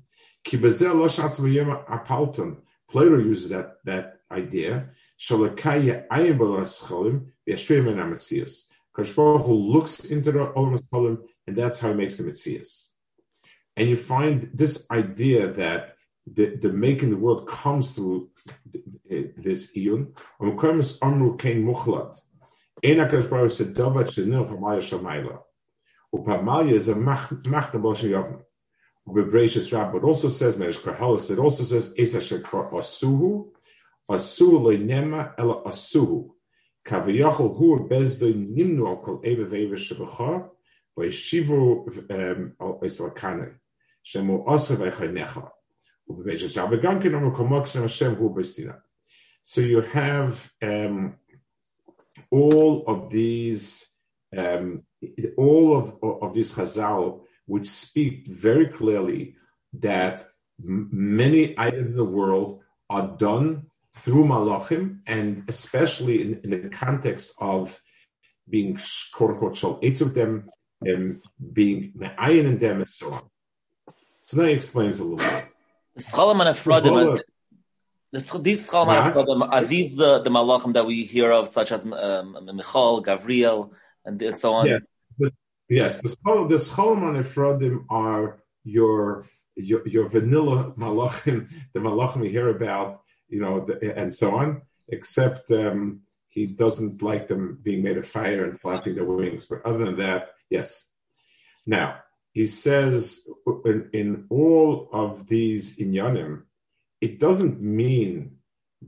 Plato 2.89 3.17
uses 3.17 3.49
that, 3.49 3.77
that 3.85 4.17
idea. 4.31 4.89
Shalakaya 5.21 6.07
ayin 6.07 6.37
b'laschalim 6.39 7.27
v'yashpei 7.47 7.83
men 7.85 7.97
ametzias. 7.97 8.63
Kadosh 8.95 9.15
Baruch 9.15 9.45
Hu 9.45 9.53
looks 9.53 10.05
into 10.05 10.31
the 10.31 10.39
olam 10.39 10.79
cholim, 10.91 11.19
and 11.45 11.55
that's 11.55 11.79
how 11.79 11.89
he 11.89 11.93
makes 11.93 12.17
the 12.17 12.23
mitzias. 12.23 12.89
And 13.77 13.87
you 13.87 13.95
find 13.95 14.49
this 14.53 14.85
idea 14.89 15.47
that 15.53 15.95
the, 16.25 16.57
the 16.57 16.73
making 16.73 17.11
the 17.11 17.17
world 17.17 17.47
comes 17.47 17.91
through 17.93 18.29
this 19.05 19.75
iyun. 19.77 20.13
Amru 20.41 21.37
kein 21.37 21.63
muchlat. 21.63 22.17
HaKadosh 22.83 23.29
Baruch 23.29 23.51
said, 23.51 23.75
Dovat 23.75 24.09
shenil 24.09 24.49
hamayah 24.49 24.81
shamayla. 24.81 25.39
Upamalya 26.13 26.73
is 26.73 26.87
a 26.87 26.95
machna 26.95 27.81
bol 27.81 27.95
sheyavim. 27.95 28.41
Ubebrachus 29.07 29.71
Rab, 29.71 29.93
but 29.93 30.03
also 30.03 30.29
says, 30.29 30.57
Meresh 30.57 30.79
Koheles, 30.79 31.31
it 31.31 31.39
also 31.39 31.63
says, 31.63 31.93
Esa 31.97 32.17
shekvar 32.17 32.71
asuhu, 32.71 33.50
Asuhu 34.11 34.59
loinema 34.59 35.33
ela 35.37 35.63
asuhu. 35.65 36.31
Kaviyachol 36.85 37.55
hu 37.57 37.87
bezdoi 37.89 38.33
nimnu 38.33 38.87
al 38.87 38.97
kol 38.97 39.21
eva 39.23 39.45
veva 39.45 39.75
shebecha, 39.75 40.49
vayishivu 40.97 41.87
al 42.59 42.79
islakane. 42.83 43.55
Shemu 44.05 44.43
asa 44.47 44.75
vaychanecha. 44.75 45.51
So 49.43 49.61
you 49.61 49.81
have 49.81 50.51
um, 50.61 51.15
all 52.29 52.83
of 52.85 53.09
these, 53.09 53.87
um, 54.35 54.83
all 55.37 55.77
of, 55.77 55.95
of 56.03 56.33
these 56.33 56.51
chazal, 56.51 57.21
which 57.45 57.65
speak 57.65 58.27
very 58.27 58.67
clearly 58.67 59.35
that 59.79 60.27
many 60.59 61.57
items 61.57 61.91
in 61.91 61.97
the 61.97 62.03
world 62.03 62.61
are 62.89 63.15
done 63.17 63.67
through 63.95 64.25
malachim, 64.25 64.99
and 65.05 65.43
especially 65.47 66.21
in, 66.21 66.41
in 66.43 66.49
the 66.49 66.69
context 66.69 67.33
of 67.39 67.79
being 68.49 68.77
quote 69.13 69.31
unquote 69.31 69.57
shal 69.57 69.79
with 69.81 70.15
them 70.15 70.49
and 70.81 71.21
being 71.53 71.91
me'ayin 71.95 72.45
in 72.45 72.57
them 72.59 72.81
and 72.81 72.89
so 72.89 73.13
on. 73.13 73.23
So 74.23 74.37
that 74.37 74.49
explains 74.49 74.99
a 74.99 75.03
little 75.03 75.17
bit. 75.17 75.45
these 78.39 78.69
Scholem 78.69 79.49
are 79.51 79.65
these 79.65 79.95
the, 79.95 80.21
the 80.21 80.29
malachim 80.29 80.73
that 80.73 80.85
we 80.85 81.05
hear 81.05 81.31
of, 81.31 81.49
such 81.49 81.71
as 81.71 81.85
um, 81.85 82.37
Michal, 82.53 83.03
Gavriel, 83.03 83.71
and, 84.05 84.21
and 84.21 84.37
so 84.37 84.53
on? 84.53 84.67
Yeah. 84.67 84.79
The, 85.17 85.31
yes, 85.69 86.01
the 86.01 86.09
Scholem 86.09 87.17
Efradim 87.19 87.85
are 87.89 88.39
your, 88.63 89.27
your 89.55 89.87
your 89.87 90.07
vanilla 90.07 90.73
malachim, 90.77 91.49
the 91.73 91.79
malachim 91.79 92.21
we 92.21 92.29
hear 92.29 92.49
about 92.49 93.01
you 93.31 93.41
know, 93.41 93.65
and 93.81 94.13
so 94.13 94.35
on. 94.35 94.61
Except 94.89 95.49
um, 95.51 96.01
he 96.27 96.45
doesn't 96.45 97.01
like 97.01 97.27
them 97.27 97.59
being 97.63 97.81
made 97.81 97.97
of 97.97 98.07
fire 98.07 98.43
and 98.43 98.59
flapping 98.59 98.95
their 98.95 99.05
wings. 99.05 99.45
But 99.45 99.65
other 99.65 99.85
than 99.85 99.97
that, 99.97 100.31
yes. 100.49 100.89
Now, 101.65 101.99
he 102.33 102.47
says 102.47 103.27
in, 103.65 103.89
in 103.93 104.25
all 104.29 104.89
of 104.93 105.27
these 105.27 105.77
inyanim, 105.77 106.43
it 106.99 107.19
doesn't 107.19 107.61
mean 107.61 108.37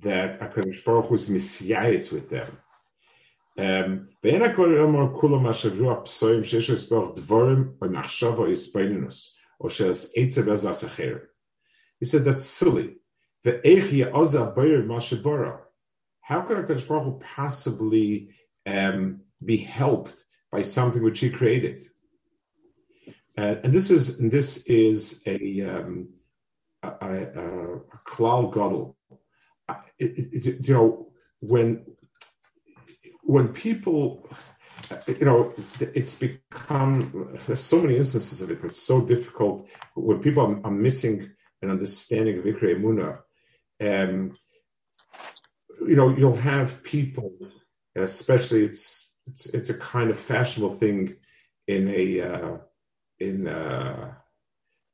that 0.02 0.40
HaKadosh 0.40 0.86
Baruch 0.86 1.08
Hu 1.08 1.16
is 1.16 2.12
with 2.12 2.30
them. 2.30 2.58
Um, 3.58 4.10
he 4.22 4.32
said 12.06 12.26
that's 12.26 12.44
silly. 12.44 12.98
How 13.46 13.52
could 13.52 13.60
HaKadosh 16.58 16.88
Baruch 16.88 17.20
possibly 17.22 18.30
um, 18.66 19.22
be 19.44 19.58
helped 19.58 20.24
by 20.52 20.62
something 20.62 21.04
which 21.04 21.20
he 21.20 21.30
created? 21.30 21.86
Uh, 23.38 23.56
and 23.64 23.74
this 23.74 23.90
is 23.90 24.20
and 24.20 24.32
this 24.32 24.64
is 24.66 25.22
a 25.26 25.62
um, 25.62 26.10
a, 26.84 26.88
a, 26.88 27.24
a 27.36 28.00
klal 28.06 28.54
gadol. 28.54 28.96
You 30.00 30.74
know 30.74 31.08
when 31.40 31.86
when 33.24 33.50
people 33.50 34.30
you 35.08 35.26
know 35.26 35.54
it's 35.80 36.16
become 36.16 37.40
there's 37.48 37.60
so 37.60 37.82
many 37.82 37.98
instances 37.98 38.42
of 38.42 38.52
it 38.52 38.60
it's 38.64 38.82
so 38.82 39.02
difficult 39.02 39.68
when 39.96 40.20
people 40.20 40.46
are, 40.46 40.62
are 40.66 40.72
missing 40.72 41.30
an 41.62 41.72
understanding 41.72 42.38
of 42.38 42.46
Ikra 42.46 42.76
Emuna 42.76 43.20
um, 43.84 44.38
you 45.82 45.96
know, 45.96 46.10
you'll 46.10 46.36
have 46.36 46.84
people, 46.84 47.34
especially 47.96 48.64
it's 48.64 49.12
it's 49.26 49.46
it's 49.48 49.70
a 49.70 49.78
kind 49.78 50.10
of 50.10 50.20
fashionable 50.20 50.76
thing 50.76 51.16
in 51.68 51.90
a 51.90 52.22
uh, 52.22 52.58
in 53.20 53.48
uh, 53.48 54.14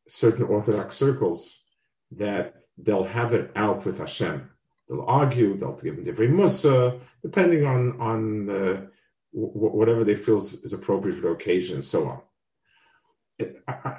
certain 0.07 0.45
Orthodox 0.45 0.95
circles 0.95 1.61
that 2.11 2.55
they'll 2.77 3.03
have 3.03 3.33
it 3.33 3.51
out 3.55 3.85
with 3.85 3.99
Hashem. 3.99 4.49
They'll 4.87 5.05
argue, 5.05 5.55
they'll 5.57 5.73
give 5.73 5.97
him 5.97 6.03
different 6.03 6.35
musa, 6.35 6.99
depending 7.21 7.65
on 7.65 7.99
on 7.99 8.49
uh, 8.49 8.73
w- 9.33 9.75
whatever 9.79 10.03
they 10.03 10.15
feel 10.15 10.37
is, 10.37 10.53
is, 10.63 10.73
appropriate 10.73 11.15
for 11.15 11.21
the 11.21 11.27
occasion, 11.29 11.75
and 11.75 11.85
so 11.85 12.07
on. 12.07 12.21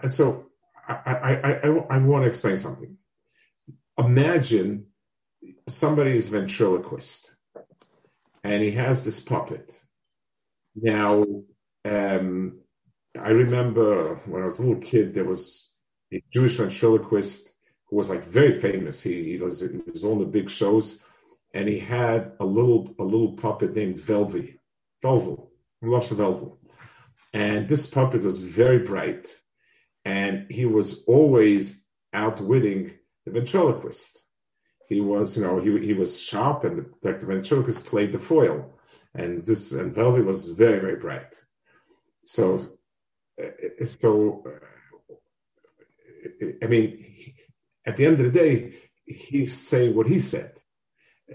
And 0.03 0.13
so 0.13 0.47
I, 0.89 0.95
I, 0.95 1.53
I, 1.63 1.69
I 1.91 1.99
want 1.99 2.25
to 2.25 2.29
explain 2.29 2.57
something. 2.57 2.97
Imagine 4.01 4.87
somebody 5.69 6.17
is 6.17 6.31
ventriloquist 6.31 7.33
and 8.43 8.63
he 8.63 8.71
has 8.71 9.05
this 9.05 9.21
puppet. 9.21 9.79
Now, 10.75 11.27
um, 11.85 12.61
I 13.21 13.29
remember 13.29 14.17
when 14.25 14.41
I 14.41 14.47
was 14.47 14.59
a 14.59 14.63
little 14.63 14.81
kid, 14.81 15.13
there 15.13 15.25
was 15.25 15.73
a 16.13 16.23
Jewish 16.33 16.57
ventriloquist 16.57 17.53
who 17.87 17.97
was 17.97 18.09
like 18.09 18.25
very 18.25 18.55
famous. 18.55 19.03
He, 19.03 19.23
he 19.23 19.37
was, 19.37 19.61
he 19.61 19.83
was 19.93 20.05
on 20.05 20.19
the 20.19 20.25
big 20.25 20.49
shows, 20.49 21.01
and 21.53 21.69
he 21.69 21.79
had 21.79 22.33
a 22.41 22.45
little 22.45 22.95
a 22.99 23.05
little 23.05 23.33
puppet 23.33 23.75
named 23.75 23.99
Velvi, 23.99 24.59
Velvel, 25.03 25.51
Lusha 25.85 26.15
Velvel, 26.15 26.57
and 27.35 27.69
this 27.69 27.87
puppet 27.87 28.23
was 28.23 28.39
very 28.39 28.79
bright, 28.79 29.29
and 30.05 30.51
he 30.51 30.65
was 30.65 31.05
always 31.05 31.85
outwitting 32.15 32.93
the 33.33 33.41
ventriloquist 33.41 34.23
he 34.91 35.01
was, 35.01 35.37
you 35.37 35.45
know, 35.45 35.61
he, 35.61 35.87
he 35.87 35.93
was 35.93 36.21
sharp, 36.21 36.65
and 36.65 36.85
Dr. 37.01 37.27
Ventriloquist 37.27 37.87
played 37.87 38.11
the 38.11 38.19
foil, 38.19 38.75
and 39.15 39.47
this 39.47 39.71
and 39.71 39.95
Velvy 39.95 40.25
was 40.25 40.49
very 40.49 40.81
very 40.81 40.97
bright. 40.97 41.41
So, 42.25 42.59
uh, 43.41 43.87
so 43.87 44.45
uh, 44.47 45.15
I 46.61 46.67
mean, 46.67 47.05
at 47.87 47.97
the 47.97 48.05
end 48.05 48.21
of 48.21 48.33
the 48.33 48.39
day, 48.39 48.75
he's 49.07 49.57
saying 49.57 49.95
what 49.95 50.09
he 50.09 50.19
said. 50.19 50.59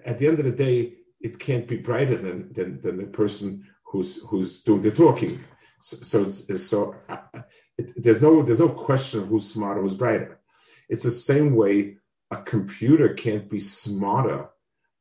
At 0.05 0.19
the 0.19 0.27
end 0.27 0.39
of 0.39 0.45
the 0.45 0.51
day, 0.51 0.95
it 1.21 1.39
can't 1.39 1.65
be 1.65 1.77
brighter 1.77 2.17
than 2.17 2.51
than, 2.51 2.81
than 2.81 2.97
the 2.97 3.05
person 3.05 3.65
who's 3.85 4.21
who's 4.27 4.63
doing 4.63 4.81
the 4.81 4.91
talking. 4.91 5.41
So, 5.81 5.97
so, 6.01 6.29
so 6.57 6.95
uh, 7.07 7.41
it, 7.77 8.03
there's 8.03 8.21
no 8.21 8.43
there's 8.43 8.59
no 8.59 8.69
question 8.69 9.21
of 9.21 9.27
who's 9.29 9.49
smarter, 9.49 9.81
who's 9.81 9.95
brighter. 9.95 10.41
It's 10.89 11.03
the 11.03 11.11
same 11.11 11.55
way 11.55 11.97
a 12.31 12.37
computer 12.37 13.13
can't 13.13 13.49
be 13.49 13.59
smarter 13.59 14.49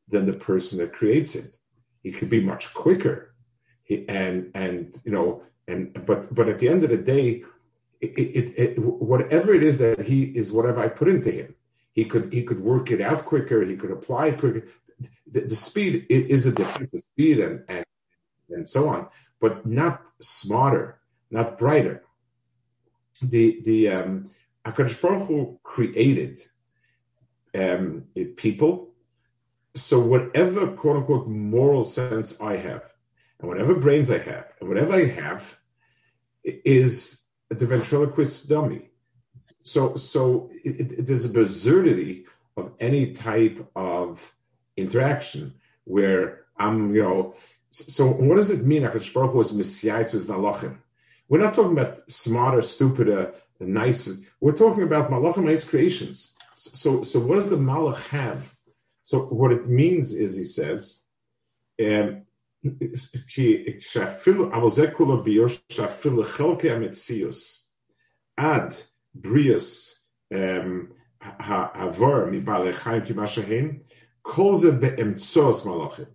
than 0.08 0.26
the 0.26 0.38
person 0.38 0.78
that 0.78 0.92
creates 0.92 1.34
it. 1.34 1.58
It 2.02 2.12
could 2.12 2.28
be 2.28 2.40
much 2.40 2.72
quicker. 2.74 3.34
And 3.90 4.50
and 4.54 4.98
you 5.04 5.12
know 5.12 5.42
and 5.68 5.92
but 6.06 6.34
but 6.34 6.48
at 6.48 6.58
the 6.58 6.68
end 6.68 6.84
of 6.84 6.90
the 6.90 6.96
day, 6.96 7.44
it, 8.00 8.18
it, 8.18 8.54
it, 8.56 8.78
whatever 8.78 9.54
it 9.54 9.64
is 9.64 9.78
that 9.78 10.00
he 10.00 10.24
is, 10.24 10.52
whatever 10.52 10.80
I 10.80 10.88
put 10.88 11.08
into 11.08 11.30
him, 11.30 11.54
he 11.92 12.04
could 12.04 12.32
he 12.32 12.42
could 12.42 12.60
work 12.60 12.90
it 12.90 13.00
out 13.00 13.24
quicker. 13.24 13.64
He 13.64 13.76
could 13.76 13.90
apply 13.90 14.28
it 14.28 14.38
quicker. 14.38 14.66
The, 15.30 15.40
the 15.40 15.56
speed 15.56 16.06
is 16.08 16.46
a 16.46 16.52
different 16.52 16.92
the 16.92 16.98
speed 16.98 17.40
and, 17.40 17.64
and 17.68 17.84
and 18.50 18.68
so 18.68 18.88
on, 18.88 19.08
but 19.40 19.66
not 19.66 20.06
smarter, 20.20 21.00
not 21.30 21.58
brighter. 21.58 22.04
The 23.22 23.60
the 23.64 23.90
um, 23.90 24.30
Hakadosh 24.64 25.00
Baruch 25.00 25.28
Hu 25.28 25.58
created 25.62 26.40
um, 27.54 28.04
people. 28.36 28.90
So 29.74 29.98
whatever 29.98 30.68
quote 30.68 30.96
unquote 30.96 31.28
moral 31.28 31.84
sense 31.84 32.40
I 32.40 32.56
have, 32.56 32.82
and 33.38 33.48
whatever 33.48 33.74
brains 33.74 34.10
I 34.10 34.18
have, 34.18 34.46
and 34.60 34.68
whatever 34.68 34.94
I 34.94 35.06
have, 35.06 35.58
is 36.44 37.22
the 37.48 37.66
ventriloquist 37.66 38.48
dummy. 38.48 38.90
So 39.62 39.96
so 39.96 40.50
it, 40.64 40.80
it, 40.80 41.06
there's 41.06 41.24
a 41.24 41.40
absurdity 41.40 42.26
of 42.56 42.72
any 42.80 43.12
type 43.12 43.66
of 43.74 44.32
interaction 44.76 45.54
where 45.84 46.44
I'm, 46.56 46.94
you 46.94 47.02
know. 47.02 47.34
So 47.70 48.06
what 48.06 48.36
does 48.36 48.50
it 48.50 48.64
mean? 48.64 48.82
Hakadosh 48.82 49.12
Baruch 49.12 49.32
Hu 49.32 49.38
was 49.38 49.52
misyaitzus 49.52 50.24
malachim. 50.26 50.78
We're 51.28 51.38
not 51.42 51.54
talking 51.54 51.72
about 51.72 52.10
smarter, 52.10 52.62
stupider, 52.62 53.34
nicer. 53.60 54.16
We're 54.40 54.52
talking 54.52 54.82
about 54.82 55.10
malachim 55.10 55.48
his 55.48 55.64
creations. 55.64 56.34
So, 56.54 57.02
so 57.02 57.20
what 57.20 57.36
does 57.36 57.50
the 57.50 57.56
Malach 57.56 58.06
have? 58.08 58.54
So, 59.02 59.20
what 59.26 59.52
it 59.52 59.68
means 59.68 60.12
is, 60.12 60.36
he 60.36 60.44
says, 60.44 61.02
um, 61.80 62.22
ad 68.38 68.76
brius 69.18 69.94
havar 70.32 72.30
mibale 72.30 72.74
chaim 72.74 73.02
kimashahem 73.02 73.80
kol 74.22 74.56
ze 74.56 74.70
beemtzos 74.70 75.64
malachim. 75.66 76.06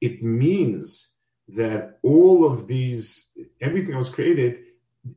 It 0.00 0.22
means 0.22 1.12
that 1.48 1.98
all 2.02 2.44
of 2.44 2.66
these, 2.66 3.30
everything 3.60 3.96
was 3.96 4.08
created, 4.08 4.63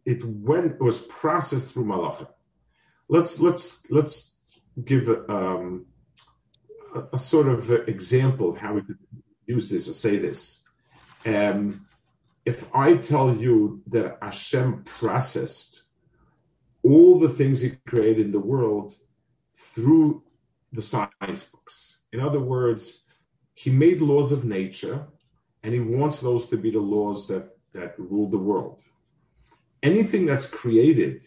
it 0.06 0.24
went, 0.24 0.66
it 0.66 0.82
was 0.82 1.02
processed 1.02 1.74
through 1.74 1.86
malachim. 1.86 2.28
Let's 3.10 3.40
let's 3.40 3.80
let's 3.90 4.36
give 4.84 5.08
a, 5.08 5.30
um, 5.32 5.86
a, 6.94 7.04
a, 7.14 7.18
sort 7.18 7.48
of 7.48 7.72
example 7.88 8.50
of 8.50 8.58
how 8.58 8.74
we 8.74 8.82
could 8.82 9.00
use 9.46 9.70
this 9.70 9.90
or 9.90 9.94
say 9.94 10.18
this. 10.18 10.62
Um, 11.26 11.86
if 12.46 12.74
I 12.76 12.96
tell 12.96 13.36
you 13.36 13.82
that 13.88 14.18
Hashem 14.22 14.84
processed 14.84 15.84
all 16.84 17.20
the 17.20 17.30
things 17.30 17.62
He 17.62 17.72
created 17.88 18.28
in 18.28 18.32
the 18.32 18.40
world 18.40 18.96
through 19.56 20.24
the 20.72 20.82
science 20.82 21.44
books, 21.44 21.98
in 22.12 22.20
other 22.20 22.40
words, 22.40 23.04
He 23.54 23.70
made 23.70 24.02
laws 24.02 24.32
of 24.32 24.46
nature, 24.46 25.08
and 25.64 25.74
He 25.74 25.80
wants 25.80 26.20
those 26.20 26.48
to 26.50 26.58
be 26.58 26.72
the 26.72 26.80
laws 26.80 27.28
that 27.30 27.58
that 27.74 27.98
rule 27.98 28.30
the 28.30 28.38
world. 28.38 28.82
Anything 29.92 30.26
that's 30.26 30.48
created 30.62 31.18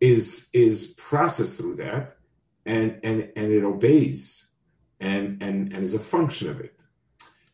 is 0.00 0.48
is 0.52 0.94
processed 1.08 1.56
through 1.56 1.76
that 1.76 2.16
and 2.64 2.98
and 3.02 3.18
and 3.36 3.52
it 3.52 3.62
obeys 3.62 4.48
and 5.00 5.42
and 5.42 5.72
and 5.72 5.82
is 5.82 5.94
a 5.94 5.98
function 5.98 6.48
of 6.48 6.60
it. 6.60 6.74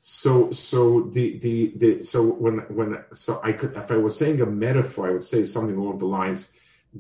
So 0.01 0.53
so 0.53 1.11
the 1.17 1.39
the 1.39 1.73
the 1.77 2.03
so 2.05 2.23
when 2.23 2.59
when 2.77 3.05
so 3.13 3.41
i 3.43 3.51
could 3.51 3.77
if 3.77 3.91
i 3.91 3.97
was 3.97 4.17
saying 4.17 4.41
a 4.41 4.47
metaphor 4.47 5.09
i 5.09 5.13
would 5.13 5.25
say 5.25 5.45
something 5.45 5.77
along 5.77 5.99
the 5.99 6.07
lines 6.07 6.53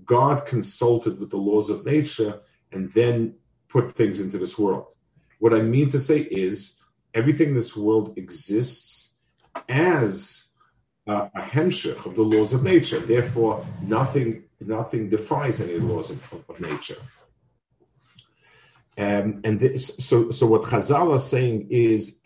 god 0.04 0.44
consulted 0.44 1.20
with 1.20 1.30
the 1.30 1.36
laws 1.36 1.70
of 1.70 1.86
nature 1.86 2.40
and 2.72 2.92
then 2.94 3.36
put 3.68 3.92
things 3.92 4.20
into 4.20 4.38
this 4.38 4.58
world. 4.58 4.92
What 5.38 5.54
i 5.54 5.60
mean 5.60 5.88
to 5.90 6.00
say 6.00 6.18
is 6.46 6.76
everything 7.14 7.48
in 7.50 7.54
this 7.54 7.76
world 7.76 8.18
exists 8.18 9.14
as 9.68 10.45
uh, 11.06 11.28
a 11.34 11.40
hemshech 11.40 12.04
of 12.06 12.16
the 12.16 12.22
laws 12.22 12.52
of 12.52 12.62
nature. 12.62 13.00
Therefore, 13.00 13.64
nothing 13.82 14.44
nothing 14.60 15.08
defies 15.08 15.60
any 15.60 15.78
laws 15.78 16.10
of, 16.10 16.32
of, 16.32 16.44
of 16.48 16.60
nature. 16.60 16.96
Um, 18.98 19.42
and 19.44 19.58
this, 19.58 19.94
so, 19.98 20.30
so 20.30 20.46
what 20.46 20.62
Chazal 20.62 21.14
is 21.16 21.24
saying 21.24 21.68
is. 21.70 22.20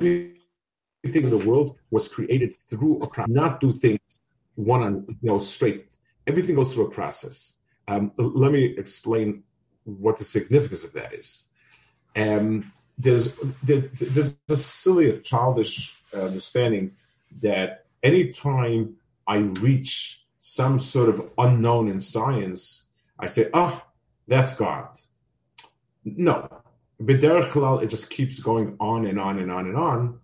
Everything 0.00 1.24
in 1.24 1.30
the 1.30 1.44
world 1.44 1.76
was 1.90 2.08
created 2.08 2.54
through 2.56 2.98
a 2.98 3.08
process. 3.08 3.34
Not 3.34 3.60
do 3.60 3.72
things 3.72 4.00
one 4.58 4.82
on 4.82 5.04
you 5.08 5.28
know 5.28 5.40
straight. 5.40 5.86
Everything 6.26 6.56
goes 6.56 6.74
through 6.74 6.86
a 6.86 6.90
process. 6.90 7.54
Um, 7.86 8.12
let 8.16 8.52
me 8.52 8.74
explain 8.76 9.44
what 9.84 10.18
the 10.18 10.24
significance 10.24 10.84
of 10.84 10.92
that 10.92 11.14
is. 11.14 11.47
Um, 12.16 12.72
there's 12.98 13.34
there, 13.62 13.80
there's 14.00 14.36
a 14.48 14.56
silly, 14.56 15.20
childish 15.20 15.94
understanding 16.12 16.92
that 17.40 17.84
anytime 18.02 18.96
I 19.26 19.36
reach 19.36 20.24
some 20.38 20.78
sort 20.80 21.08
of 21.08 21.30
unknown 21.38 21.88
in 21.88 22.00
science, 22.00 22.86
I 23.18 23.26
say, 23.26 23.50
ah, 23.52 23.82
oh, 23.82 23.86
that's 24.26 24.54
God. 24.54 24.98
No, 26.04 26.48
B'derech 27.00 27.50
Klal, 27.50 27.82
it 27.82 27.88
just 27.88 28.10
keeps 28.10 28.40
going 28.40 28.76
on 28.80 29.06
and 29.06 29.20
on 29.20 29.38
and 29.38 29.50
on 29.50 29.66
and 29.66 29.76
on. 29.76 30.20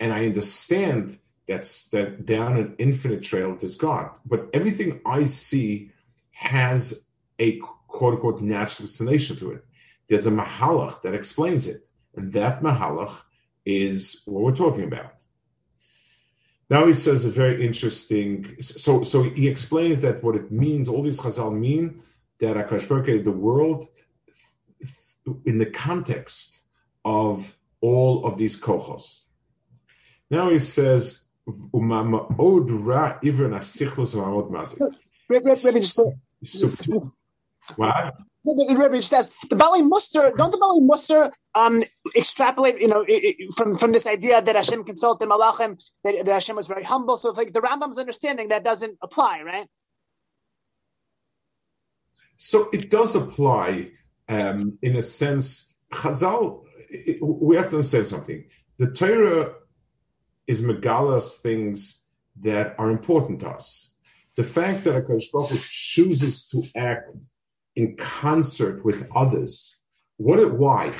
And 0.00 0.12
I 0.12 0.26
understand 0.26 1.18
that's 1.48 1.88
that 1.88 2.26
down 2.26 2.56
an 2.56 2.74
infinite 2.78 3.22
trail 3.22 3.56
there's 3.56 3.76
God. 3.76 4.10
But 4.26 4.48
everything 4.52 5.00
I 5.06 5.24
see 5.24 5.90
has 6.30 7.04
a 7.38 7.58
quote 7.88 8.14
unquote 8.14 8.40
natural 8.40 8.86
explanation 8.86 9.36
to 9.36 9.52
it. 9.52 9.64
There's 10.08 10.26
a 10.26 10.30
mahalach 10.30 11.02
that 11.02 11.14
explains 11.14 11.66
it. 11.66 11.86
And 12.14 12.32
that 12.32 12.62
mahalach 12.62 13.14
is 13.64 14.22
what 14.24 14.42
we're 14.42 14.56
talking 14.56 14.84
about. 14.84 15.14
Now 16.70 16.86
he 16.86 16.94
says 16.94 17.24
a 17.24 17.30
very 17.30 17.64
interesting. 17.64 18.60
So, 18.60 19.02
so 19.02 19.22
he 19.22 19.48
explains 19.48 20.00
that 20.00 20.22
what 20.22 20.36
it 20.36 20.50
means. 20.50 20.88
All 20.88 21.02
these 21.02 21.18
Chazal 21.18 21.56
mean 21.56 22.02
that 22.40 22.56
Akash 22.56 23.24
the 23.24 23.30
world, 23.30 23.88
in 25.44 25.58
the 25.58 25.66
context 25.66 26.60
of 27.04 27.56
all 27.80 28.26
of 28.26 28.38
these 28.38 28.56
kochos. 28.58 29.22
Now 30.30 30.50
he 30.50 30.58
says, 30.58 31.24
"Umamaod 31.48 32.86
ra 32.86 33.18
ivren 33.22 33.54
asichlus 33.56 34.14
ma'od 34.14 34.50
mazik." 34.50 34.80
Rabbi, 35.28 35.54
just 35.54 35.98
what? 37.76 38.14
Says 38.46 39.32
the 39.50 39.56
Baalei 39.56 39.88
Mussar. 39.88 40.36
Don't 40.36 40.52
the 40.52 40.58
Baalei 40.58 40.88
Mussar 40.88 41.32
um, 41.54 41.82
extrapolate? 42.16 42.80
You 42.80 42.88
know, 42.88 43.04
from 43.56 43.76
from 43.76 43.92
this 43.92 44.06
idea 44.06 44.40
that 44.40 44.56
Hashem 44.56 44.84
consulted 44.84 45.28
Malachim, 45.28 45.78
that, 46.04 46.24
that 46.24 46.32
Hashem 46.32 46.56
was 46.56 46.68
very 46.68 46.84
humble. 46.84 47.16
So, 47.16 47.32
like 47.32 47.52
the 47.52 47.60
Rambam's 47.60 47.98
understanding, 47.98 48.48
that 48.48 48.64
doesn't 48.64 48.96
apply, 49.02 49.42
right? 49.42 49.66
So 52.36 52.70
it 52.72 52.88
does 52.90 53.16
apply 53.16 53.90
um, 54.28 54.78
in 54.82 54.96
a 54.96 55.02
sense. 55.02 55.74
Chazal, 55.92 56.64
we 57.20 57.56
have 57.56 57.70
to 57.70 57.76
understand 57.76 58.06
something. 58.06 58.44
The 58.78 58.90
Torah 58.92 59.54
is 60.46 60.62
megalas 60.62 61.36
things 61.36 62.00
that 62.40 62.76
are 62.78 62.90
important 62.90 63.40
to 63.40 63.48
us. 63.48 63.92
The 64.36 64.44
fact 64.44 64.84
that 64.84 64.96
a 64.96 65.00
Baruch 65.00 65.60
chooses 65.68 66.46
to 66.48 66.62
act 66.76 67.26
in 67.78 67.94
concert 67.94 68.84
with 68.84 69.08
others, 69.14 69.78
what 70.16 70.40
it 70.40 70.52
why? 70.52 70.92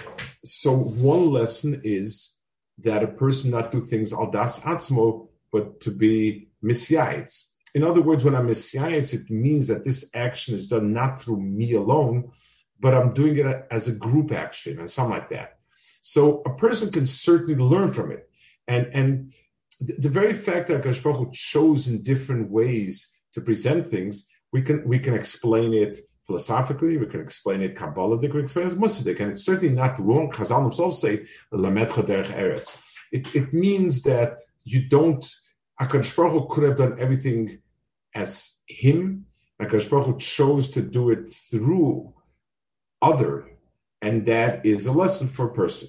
So 0.45 0.73
one 0.73 1.33
lesson 1.33 1.81
is 1.83 2.37
that 2.79 3.03
a 3.03 3.09
person 3.09 3.51
not 3.51 3.73
do 3.73 3.81
things 3.85 4.13
al 4.13 4.31
das 4.31 4.61
atzmo, 4.61 5.27
but 5.51 5.81
to 5.81 5.91
be 5.91 6.51
misyaitz. 6.63 7.51
In 7.75 7.83
other 7.83 8.01
words, 8.01 8.23
when 8.23 8.37
I'm 8.37 8.47
misyaitz, 8.47 9.13
it 9.13 9.29
means 9.29 9.67
that 9.67 9.83
this 9.83 10.09
action 10.15 10.55
is 10.55 10.69
done 10.69 10.93
not 10.93 11.21
through 11.21 11.41
me 11.41 11.73
alone, 11.73 12.31
but 12.79 12.95
I'm 12.95 13.13
doing 13.13 13.37
it 13.39 13.67
as 13.73 13.89
a 13.89 13.93
group 14.07 14.31
action 14.31 14.79
and 14.79 14.89
something 14.89 15.19
like 15.19 15.31
that. 15.31 15.59
So 16.01 16.43
a 16.47 16.55
person 16.55 16.93
can 16.93 17.07
certainly 17.07 17.57
learn 17.57 17.89
from 17.89 18.13
it. 18.13 18.31
And 18.69 18.87
and 18.95 19.33
the 19.81 20.15
very 20.21 20.35
fact 20.35 20.69
that 20.69 20.85
Gashbahu 20.85 21.33
chose 21.33 21.89
in 21.89 22.05
different 22.05 22.53
ways 22.53 23.11
to 23.35 23.41
present 23.41 23.89
things, 23.89 24.29
we 24.53 24.63
can 24.63 24.87
we 24.87 25.01
can 25.01 25.15
explain 25.15 25.75
it 25.75 26.08
philosophically, 26.29 26.99
we 26.99 27.07
can 27.07 27.21
explain 27.21 27.63
it 27.63 27.75
Kabbalah, 27.75 28.19
we 28.19 28.29
can 28.29 28.41
explain 28.41 28.69
it 28.69 28.79
Musadik, 28.79 29.19
and 29.19 29.31
it's 29.31 29.45
certainly 29.45 29.75
not 29.75 29.99
wrong. 29.99 30.31
Chazal 30.31 30.63
themselves 30.63 31.01
say 31.01 31.27
eretz. 31.53 32.77
It 33.11 33.35
it 33.35 33.53
means 33.53 34.03
that 34.03 34.37
you 34.65 34.89
don't. 34.89 35.27
Akadosh 35.81 36.15
Baruch 36.15 36.49
could 36.51 36.65
have 36.65 36.77
done 36.77 36.97
everything 36.99 37.61
as 38.15 38.53
him. 38.67 39.25
Akadosh 39.61 39.89
Baruch 39.89 40.19
chose 40.19 40.71
to 40.73 40.83
do 40.83 41.09
it 41.11 41.31
through 41.31 42.13
other, 43.01 43.49
and 44.03 44.27
that 44.27 44.67
is 44.67 44.87
a 44.87 44.93
lesson 44.93 45.29
for 45.29 45.47
a 45.47 45.55
person. 45.55 45.89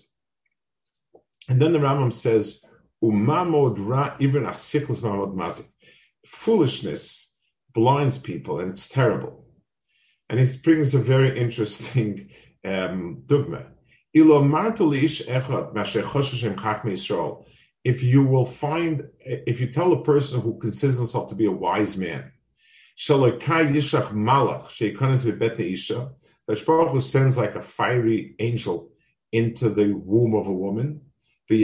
And 1.49 1.62
then 1.62 1.73
the 1.73 1.80
Rambam 1.80 2.13
says, 2.13 2.63
"Umamod 3.04 3.75
ra 3.78 4.15
even 4.19 4.43
asichlis 4.43 5.02
mamod 5.02 5.36
mazik." 5.36 5.67
Foolishness 6.25 7.34
blinds 7.73 8.17
people, 8.17 8.62
and 8.62 8.69
it's 8.71 8.88
terrible. 8.88 9.48
And 10.29 10.39
it 10.39 10.61
brings 10.63 10.93
a 10.93 10.99
very 10.99 11.39
interesting 11.39 12.29
um, 12.63 13.23
dogma. 13.25 13.65
If 17.83 18.03
you 18.03 18.23
will 18.23 18.45
find, 18.45 19.07
if 19.25 19.59
you 19.59 19.67
tell 19.71 19.93
a 19.93 20.03
person 20.03 20.41
who 20.41 20.59
considers 20.59 20.97
himself 20.97 21.29
to 21.29 21.35
be 21.35 21.45
a 21.45 21.51
wise 21.51 21.97
man, 21.97 22.31
that 26.49 26.65
Baruch 26.65 26.91
Hu 26.91 26.99
sends 26.99 27.37
like 27.37 27.55
a 27.55 27.61
fiery 27.61 28.35
angel 28.39 28.89
into 29.31 29.69
the 29.69 29.93
womb 29.93 30.35
of 30.35 30.47
a 30.47 30.53
woman. 30.53 31.01
And 31.49 31.59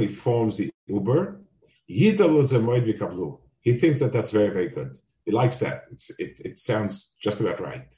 he 0.00 0.08
forms 0.08 0.56
the 0.56 0.70
uber. 0.86 1.40
He 1.86 2.12
thinks 2.12 4.00
that 4.00 4.12
that's 4.12 4.30
very, 4.30 4.50
very 4.50 4.68
good. 4.68 4.98
He 5.24 5.32
likes 5.32 5.58
that. 5.58 5.84
It's, 5.92 6.10
it, 6.18 6.40
it 6.44 6.58
sounds 6.58 7.14
just 7.20 7.40
about 7.40 7.60
right. 7.60 7.94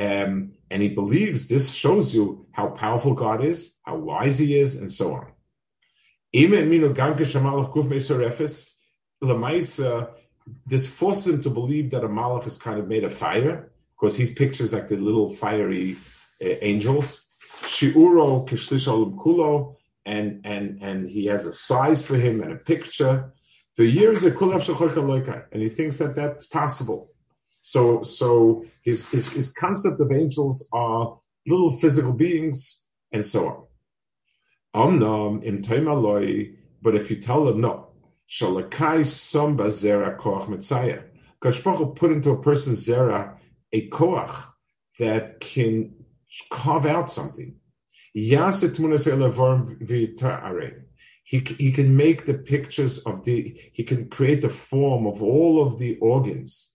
Um, 0.00 0.52
and 0.70 0.82
he 0.82 0.88
believes 0.88 1.48
this 1.48 1.72
shows 1.72 2.14
you 2.14 2.46
how 2.52 2.68
powerful 2.68 3.14
God 3.14 3.44
is, 3.44 3.74
how 3.82 3.96
wise 3.96 4.38
he 4.38 4.56
is, 4.56 4.76
and 4.76 4.90
so 4.90 5.14
on. 5.14 5.32
This 10.66 10.86
forces 10.86 11.26
him 11.26 11.42
to 11.42 11.50
believe 11.50 11.90
that 11.90 12.04
a 12.04 12.08
malach 12.08 12.46
is 12.46 12.58
kind 12.58 12.78
of 12.78 12.88
made 12.88 13.04
of 13.04 13.12
fire, 13.12 13.72
because 13.94 14.16
he 14.16 14.32
pictures 14.32 14.72
like 14.72 14.88
the 14.88 14.96
little 14.96 15.28
fiery 15.28 15.96
uh, 16.42 16.54
angels. 16.62 17.24
Shiuro 17.64 18.48
kishlish 18.48 18.86
kulo, 19.18 19.77
and 20.08 20.40
and 20.44 20.82
and 20.82 21.08
he 21.08 21.26
has 21.26 21.46
a 21.46 21.54
size 21.54 22.04
for 22.04 22.16
him 22.16 22.42
and 22.42 22.52
a 22.52 22.56
picture. 22.56 23.32
For 23.76 23.84
years, 23.84 24.24
and 24.24 25.62
he 25.62 25.68
thinks 25.68 25.96
that 25.98 26.16
that's 26.16 26.46
possible. 26.48 27.12
So 27.60 28.02
so 28.02 28.64
his, 28.82 29.08
his 29.10 29.28
his 29.28 29.52
concept 29.52 30.00
of 30.00 30.10
angels 30.10 30.68
are 30.72 31.18
little 31.46 31.70
physical 31.70 32.12
beings 32.12 32.84
and 33.12 33.24
so 33.24 33.68
on. 34.74 35.00
Omnam 35.00 35.44
im 35.44 36.56
but 36.82 36.94
if 36.94 37.10
you 37.10 37.20
tell 37.20 37.44
them 37.44 37.60
no, 37.60 37.88
Shalakai 38.28 39.06
Samba 39.06 39.64
Zera 39.64 40.16
Koach 40.16 40.46
Mitzayah. 40.46 41.04
Kashpach 41.42 41.96
put 41.96 42.12
into 42.12 42.30
a 42.30 42.42
person's 42.42 42.86
Zera 42.86 43.36
a 43.72 43.88
Koach 43.88 44.44
that 44.98 45.40
can 45.40 45.94
carve 46.50 46.86
out 46.86 47.10
something. 47.10 47.56
He, 51.24 51.38
he 51.64 51.72
can 51.72 51.96
make 51.96 52.24
the 52.24 52.34
pictures 52.34 52.98
of 52.98 53.24
the, 53.24 53.60
he 53.72 53.84
can 53.84 54.08
create 54.08 54.40
the 54.40 54.48
form 54.48 55.06
of 55.06 55.22
all 55.22 55.62
of 55.62 55.78
the 55.78 55.98
organs. 55.98 56.70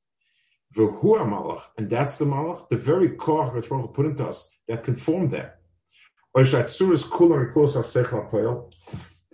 And 0.76 1.90
that's 1.90 2.18
the 2.18 2.26
malach, 2.26 2.70
the 2.70 2.78
very 2.78 3.10
koach 3.10 3.54
which 3.54 3.70
Baruch 3.70 3.94
put 3.94 4.06
into 4.06 4.26
us 4.26 4.50
that 4.68 4.84
can 4.84 4.96
form 4.96 5.30
that 5.30 5.60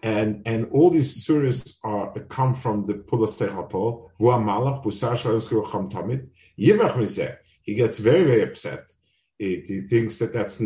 and 0.04 0.42
and 0.46 0.68
all 0.72 0.90
these 0.90 1.26
surahs 1.26 1.78
are 1.84 2.12
come 2.28 2.54
from 2.54 2.86
the 2.86 2.94
Pulas 2.94 3.40
Techapol, 3.40 4.10
Vua 4.20 4.38
Malach, 4.38 4.84
Tamid. 5.92 6.28
Yivach 6.60 6.96
Mizeh, 6.96 7.38
he 7.62 7.74
gets 7.74 8.00
very, 8.00 8.26
very 8.26 8.44
upset. 8.44 8.84
He, 9.40 9.64
he 9.66 9.82
thinks 9.82 10.20
that 10.20 10.34
that's 10.34 10.60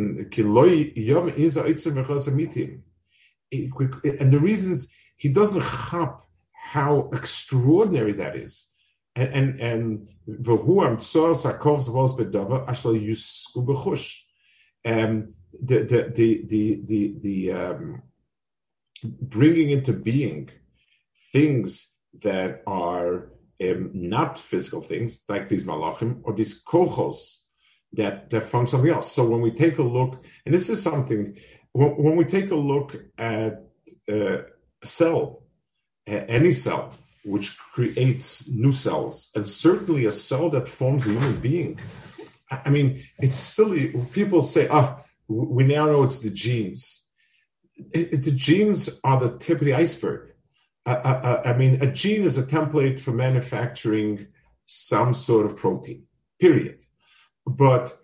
And 3.54 4.34
the 4.34 4.40
reason 4.40 4.74
is 4.74 4.88
he 5.16 5.30
doesn't 5.30 5.62
chap 5.62 6.26
how 6.52 7.10
extraordinary 7.14 8.14
that 8.14 8.36
is. 8.36 8.70
And 9.16 9.34
and 9.34 9.60
and. 9.62 10.10
Um, 14.86 15.34
the 15.62 15.84
the 15.84 16.12
the 16.16 16.46
the 16.48 16.82
the, 16.86 17.16
the 17.22 17.52
um, 17.52 18.02
bringing 19.04 19.70
into 19.70 19.94
being 19.94 20.50
things 21.32 21.90
that 22.24 22.64
are 22.66 23.30
um, 23.62 23.92
not 23.94 24.40
physical 24.40 24.82
things, 24.82 25.24
like 25.30 25.48
these 25.50 25.64
malachim 25.64 26.22
or 26.24 26.34
these 26.34 26.64
kochos 26.64 27.43
that 27.94 28.30
that 28.32 28.46
from 28.46 28.68
something 28.68 28.90
else. 28.90 29.12
So 29.12 29.28
when 29.28 29.42
we 29.42 29.52
take 29.52 29.78
a 29.78 29.84
look, 29.84 30.24
and 30.46 30.54
this 30.54 30.70
is 30.70 30.82
something, 30.82 31.38
when, 31.72 31.92
when 31.92 32.16
we 32.16 32.26
take 32.26 32.52
a 32.52 32.56
look 32.56 32.96
at 33.18 33.66
uh, 34.10 34.38
a 34.82 34.88
cell, 34.88 35.44
any 36.08 36.52
cell, 36.52 36.94
which 37.24 37.58
creates 37.58 38.48
new 38.50 38.72
cells, 38.72 39.32
and 39.36 39.48
certainly 39.48 40.06
a 40.06 40.12
cell 40.12 40.50
that 40.50 40.68
forms 40.68 41.08
a 41.08 41.12
human 41.12 41.40
being. 41.40 41.80
I 42.52 42.70
mean, 42.70 43.04
it's 43.20 43.36
silly. 43.36 43.94
People 44.12 44.44
say, 44.44 44.68
"Ah, 44.70 45.00
oh, 45.00 45.04
we 45.28 45.64
now 45.64 45.86
know 45.86 46.04
it's 46.04 46.20
the 46.20 46.30
genes." 46.30 47.04
It, 47.92 48.14
it, 48.14 48.24
the 48.24 48.32
genes 48.32 49.00
are 49.04 49.20
the 49.20 49.38
tip 49.40 49.60
of 49.60 49.66
the 49.66 49.74
iceberg. 49.74 50.34
I 50.86 51.56
mean, 51.58 51.82
a 51.82 51.88
gene 51.88 52.24
is 52.24 52.38
a 52.38 52.44
template 52.44 53.00
for 53.00 53.12
manufacturing 53.12 54.28
some 54.66 55.14
sort 55.14 55.46
of 55.46 55.56
protein. 55.56 56.04
Period. 56.40 56.84
But 57.46 57.98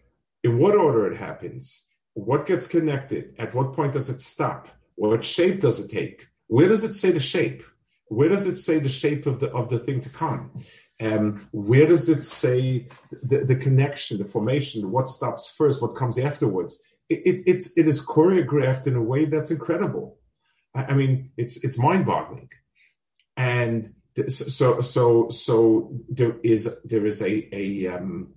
in 0.43 0.57
what 0.57 0.75
order 0.75 1.11
it 1.11 1.17
happens, 1.17 1.85
what 2.13 2.45
gets 2.45 2.67
connected, 2.67 3.35
at 3.37 3.53
what 3.53 3.73
point 3.73 3.93
does 3.93 4.09
it 4.09 4.21
stop, 4.21 4.67
what 4.95 5.23
shape 5.23 5.61
does 5.61 5.79
it 5.79 5.89
take, 5.89 6.27
where 6.47 6.67
does 6.67 6.83
it 6.83 6.93
say 6.95 7.11
the 7.11 7.19
shape, 7.19 7.63
where 8.07 8.29
does 8.29 8.47
it 8.47 8.57
say 8.57 8.79
the 8.79 8.89
shape 8.89 9.25
of 9.25 9.39
the 9.39 9.49
of 9.51 9.69
the 9.69 9.79
thing 9.79 10.01
to 10.01 10.09
come, 10.09 10.51
um, 11.01 11.47
where 11.51 11.85
does 11.87 12.09
it 12.09 12.25
say 12.25 12.87
the, 13.23 13.45
the 13.45 13.55
connection, 13.55 14.17
the 14.17 14.25
formation, 14.25 14.91
what 14.91 15.07
stops 15.07 15.47
first, 15.47 15.81
what 15.81 15.95
comes 15.95 16.19
afterwards? 16.19 16.79
It, 17.07 17.21
it, 17.25 17.43
it's 17.45 17.77
it 17.77 17.87
is 17.87 18.05
choreographed 18.05 18.87
in 18.87 18.95
a 18.95 19.01
way 19.01 19.25
that's 19.25 19.51
incredible. 19.51 20.17
I, 20.75 20.85
I 20.85 20.93
mean, 20.93 21.31
it's 21.37 21.63
it's 21.63 21.77
mind 21.77 22.05
boggling, 22.05 22.49
and 23.37 23.93
so 24.27 24.81
so 24.81 25.29
so 25.29 25.93
there 26.09 26.35
is 26.43 26.69
there 26.83 27.05
is 27.05 27.21
a 27.21 27.47
a 27.53 27.87
um, 27.95 28.33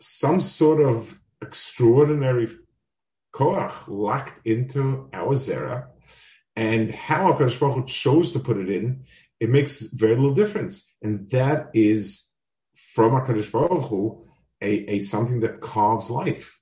some 0.00 0.40
sort 0.40 0.80
of 0.80 1.18
extraordinary 1.42 2.48
koach 3.32 3.72
locked 3.86 4.46
into 4.46 5.08
our 5.12 5.34
zera, 5.34 5.88
and 6.54 6.90
how 6.90 7.32
Hakadosh 7.32 7.60
Baruch 7.60 7.86
chose 7.86 8.32
to 8.32 8.38
put 8.38 8.56
it 8.56 8.70
in, 8.70 9.04
it 9.40 9.50
makes 9.50 9.82
very 9.82 10.14
little 10.14 10.34
difference, 10.34 10.90
and 11.02 11.28
that 11.30 11.70
is 11.74 12.28
from 12.74 13.12
Hakadosh 13.12 13.52
Baruch 13.52 13.84
Hu, 13.88 14.26
a, 14.62 14.94
a 14.94 14.98
something 15.00 15.40
that 15.40 15.60
carves 15.60 16.10
life. 16.10 16.58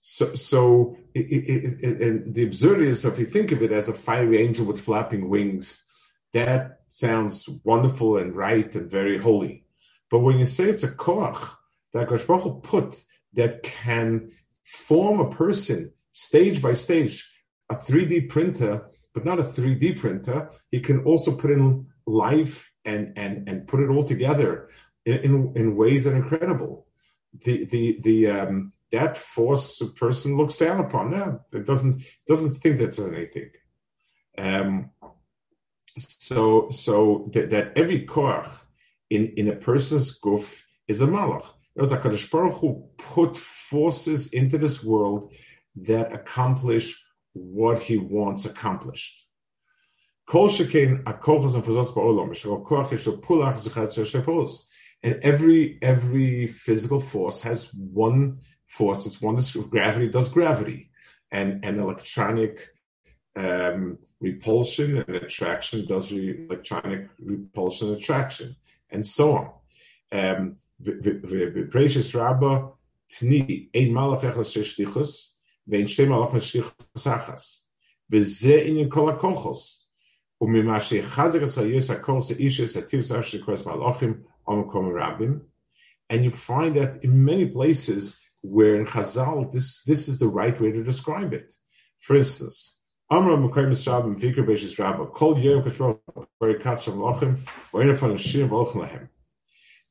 So, 0.00 0.34
so 0.34 0.96
it, 1.14 1.20
it, 1.20 1.82
it, 1.82 2.00
and 2.02 2.34
the 2.34 2.44
absurdity 2.44 2.90
is, 2.90 3.04
if 3.04 3.18
you 3.18 3.26
think 3.26 3.52
of 3.52 3.62
it 3.62 3.72
as 3.72 3.88
a 3.88 3.94
fiery 3.94 4.46
angel 4.46 4.66
with 4.66 4.80
flapping 4.80 5.28
wings, 5.28 5.82
that 6.32 6.80
sounds 6.88 7.48
wonderful 7.64 8.18
and 8.18 8.36
right 8.36 8.72
and 8.74 8.90
very 8.90 9.18
holy. 9.18 9.64
But 10.10 10.18
when 10.20 10.38
you 10.38 10.44
say 10.44 10.64
it's 10.64 10.84
a 10.84 10.90
koach 10.90 11.56
that 11.94 12.08
Hakadosh 12.08 12.26
Baruch 12.26 12.62
put 12.62 13.02
that 13.32 13.62
can 13.62 14.30
form 14.64 15.20
a 15.20 15.30
person 15.30 15.92
stage 16.12 16.60
by 16.60 16.72
stage, 16.72 17.28
a 17.70 17.76
3D 17.76 18.28
printer, 18.28 18.86
but 19.14 19.24
not 19.24 19.38
a 19.38 19.44
3D 19.44 19.98
printer. 19.98 20.50
He 20.70 20.80
can 20.80 21.04
also 21.04 21.34
put 21.34 21.50
in 21.50 21.86
life 22.06 22.72
and 22.84 23.16
and 23.16 23.48
and 23.48 23.66
put 23.66 23.80
it 23.80 23.88
all 23.88 24.02
together 24.02 24.68
in 25.06 25.14
in, 25.18 25.52
in 25.56 25.76
ways 25.76 26.04
that 26.04 26.12
are 26.12 26.16
incredible. 26.16 26.86
The 27.44 27.64
the 27.64 28.00
the 28.02 28.26
um, 28.28 28.72
that 28.92 29.16
force 29.16 29.80
a 29.80 29.86
person 29.86 30.36
looks 30.36 30.56
down 30.56 30.80
upon. 30.80 31.40
It 31.52 31.64
doesn't 31.64 32.02
doesn't 32.26 32.60
think 32.60 32.78
that's 32.78 32.98
anything. 32.98 33.50
Um, 34.36 34.90
so 35.96 36.68
so 36.70 37.30
that, 37.32 37.50
that 37.50 37.72
every 37.76 38.04
koach 38.04 38.48
in 39.10 39.28
in 39.36 39.48
a 39.48 39.56
person's 39.56 40.20
guf 40.20 40.60
is 40.88 41.00
a 41.02 41.06
malach. 41.06 41.46
It's 41.76 41.92
HaKadosh 41.92 42.30
Baruch 42.30 42.54
Hu 42.54 42.88
put 42.96 43.36
forces 43.36 44.32
into 44.32 44.58
this 44.58 44.84
world 44.84 45.32
that 45.76 46.12
accomplish 46.12 47.02
what 47.32 47.80
he 47.80 47.96
wants 47.98 48.44
accomplished. 48.44 49.26
And 55.02 55.16
every 55.22 55.78
every 55.82 56.46
physical 56.46 57.00
force 57.00 57.40
has 57.40 57.74
one 57.74 58.38
force. 58.66 59.06
It's 59.06 59.20
one 59.20 59.38
gravity 59.68 60.08
does 60.08 60.28
gravity, 60.28 60.90
and 61.30 61.64
and 61.64 61.78
electronic 61.78 62.70
um, 63.36 63.98
repulsion 64.20 64.98
and 64.98 65.16
attraction 65.16 65.86
does 65.86 66.12
re- 66.12 66.46
electronic 66.48 67.08
repulsion 67.18 67.88
and 67.88 67.98
attraction, 67.98 68.56
and 68.90 69.04
so 69.04 69.36
on. 69.36 69.50
Um, 70.12 70.56
Bereishis 70.82 72.14
Rabba 72.14 72.72
Tni, 73.10 73.68
Ein 73.74 73.92
Malach 73.92 74.22
Echas 74.22 74.52
Sheshtichus, 74.52 75.32
Vein 75.66 75.86
Shtem 75.86 76.08
Malach 76.08 76.32
Sheshtichus 76.32 77.06
Achas. 77.06 77.60
וזה 78.10 78.62
עניין 78.64 78.90
כל 78.90 79.10
הכוחוס. 79.10 79.88
וממה 80.40 80.80
שיחזק 80.80 81.42
אצל 81.42 81.70
יס 81.70 81.90
הכוחוס 81.90 82.30
אישס 82.30 82.76
הטיבס 82.76 83.12
אף 83.12 83.26
של 83.26 83.44
כוס 83.44 83.66
מלאכים 83.66 84.14
And 86.10 86.22
you 86.22 86.30
find 86.30 86.76
that 86.76 87.02
in 87.02 87.24
many 87.24 87.46
places 87.46 88.20
where 88.42 88.74
in 88.76 88.84
Chazal, 88.84 89.50
this, 89.50 89.82
this 89.84 90.06
is 90.06 90.18
the 90.18 90.28
right 90.28 90.60
way 90.60 90.70
to 90.70 90.84
describe 90.84 91.32
it. 91.32 91.54
For 91.98 92.16
instance, 92.16 92.78
Amram 93.10 93.48
Mekayim 93.48 93.70
Yisrabim, 93.70 94.20
Vikar 94.20 94.44
Beish 94.46 94.64
Yisrabim, 94.64 95.14
Kol 95.14 95.38
Yom 95.38 95.62
Kashmar, 95.62 95.96
Bari 96.38 96.56
Katsha 96.56 96.92
Malachim, 96.92 97.38
Oina 97.72 97.96
Fan 97.96 98.10
Ashir 98.10 98.46
Malachim 98.46 98.82
Lahem 98.82 99.08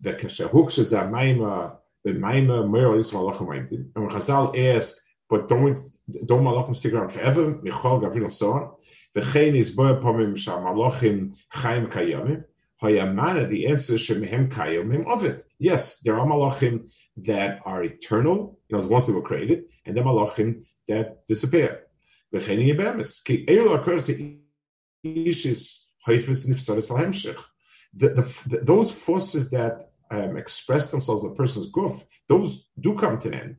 that 0.03 0.19
Kesha 0.19 0.49
Hukshas 0.49 0.93
Amaima, 0.93 1.77
the 2.03 2.11
Maima 2.11 2.69
Mer 2.69 2.95
is 2.97 3.11
Malachim. 3.11 3.71
And 3.71 3.89
when 3.95 4.09
Chazal 4.09 4.57
asked, 4.75 5.01
but 5.29 5.49
don't 5.49 5.79
don't 6.25 6.43
Malachim 6.43 6.75
stick 6.75 6.93
around 6.93 7.11
forever? 7.11 7.59
Michal 7.63 8.01
Gavril 8.01 8.23
and 8.23 8.33
so 8.33 8.51
on. 8.53 8.71
V'chein 9.15 9.55
is 9.55 9.71
boy 9.71 9.93
pomim 9.93 10.37
shal 10.37 10.59
Malachim 10.61 11.33
Chaim 11.49 11.87
Kayamim. 11.87 12.43
Hayamana, 12.81 13.47
the 13.49 13.67
answer 13.67 13.93
Shemihem 13.93 14.49
Kayamim 14.49 15.07
of 15.07 15.23
it. 15.23 15.45
Yes, 15.57 15.99
there 15.99 16.19
are 16.19 16.27
Malachim 16.27 16.85
that 17.17 17.61
are 17.65 17.83
eternal, 17.83 18.59
you 18.67 18.77
know, 18.77 18.85
once 18.87 19.05
they 19.05 19.13
were 19.13 19.21
created, 19.21 19.63
and 19.85 19.95
then 19.95 20.03
Malachim 20.03 20.65
that 20.89 21.25
disappear. 21.27 21.83
V'chein 22.33 22.59
Yebemis. 22.67 23.23
Ki 23.23 23.45
Eil 23.47 23.73
occurs 23.73 24.09
Ishis 25.05 25.85
Haifis 26.05 26.47
Nifsaris 26.47 26.91
Alhemshech. 26.91 27.41
The, 27.95 28.09
the, 28.09 28.57
those 28.63 28.91
forces 28.91 29.51
that 29.51 29.92
um, 30.13 30.37
express 30.37 30.91
themselves 30.91 31.23
in 31.23 31.31
a 31.31 31.35
person's 31.35 31.71
guf, 31.71 32.03
those 32.27 32.69
do 32.79 32.95
come 32.97 33.19
to 33.19 33.27
an 33.29 33.33
end. 33.33 33.57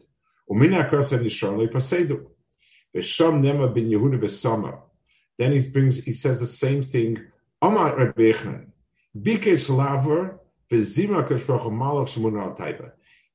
Then 5.39 5.53
he 5.53 5.69
brings, 5.69 6.05
he 6.05 6.13
says 6.13 6.41
the 6.41 6.47
same 6.47 6.83
thing. 6.83 7.19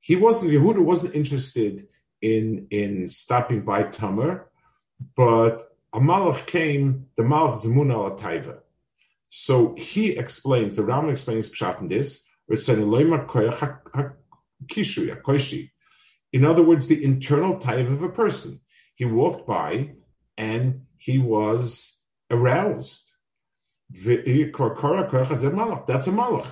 He 0.01 0.15
wasn't, 0.15 0.51
Yehuda 0.51 0.79
wasn't 0.79 1.15
interested 1.15 1.87
in, 2.21 2.67
in 2.71 3.09
stopping 3.09 3.61
by 3.61 3.83
Tamar, 3.83 4.49
but 5.15 5.75
a 5.93 5.99
malach 5.99 6.45
came, 6.45 7.07
the 7.17 7.23
malach 7.23 7.63
zemun 7.63 7.91
al 7.91 8.17
taiva. 8.17 8.59
So 9.29 9.75
he 9.77 10.11
explains, 10.11 10.75
the 10.75 10.83
Ram 10.83 11.09
explains 11.09 11.49
pshat 11.49 11.81
in 11.81 11.87
this, 11.87 12.23
In 16.31 16.45
other 16.45 16.63
words, 16.63 16.87
the 16.87 17.03
internal 17.03 17.57
type 17.59 17.87
of 17.87 18.01
a 18.01 18.09
person. 18.09 18.59
He 18.95 19.05
walked 19.05 19.47
by 19.47 19.91
and 20.37 20.85
he 20.97 21.17
was 21.17 21.99
aroused. 22.29 23.11
That's 25.87 26.07
a 26.07 26.11
malach. 26.11 26.47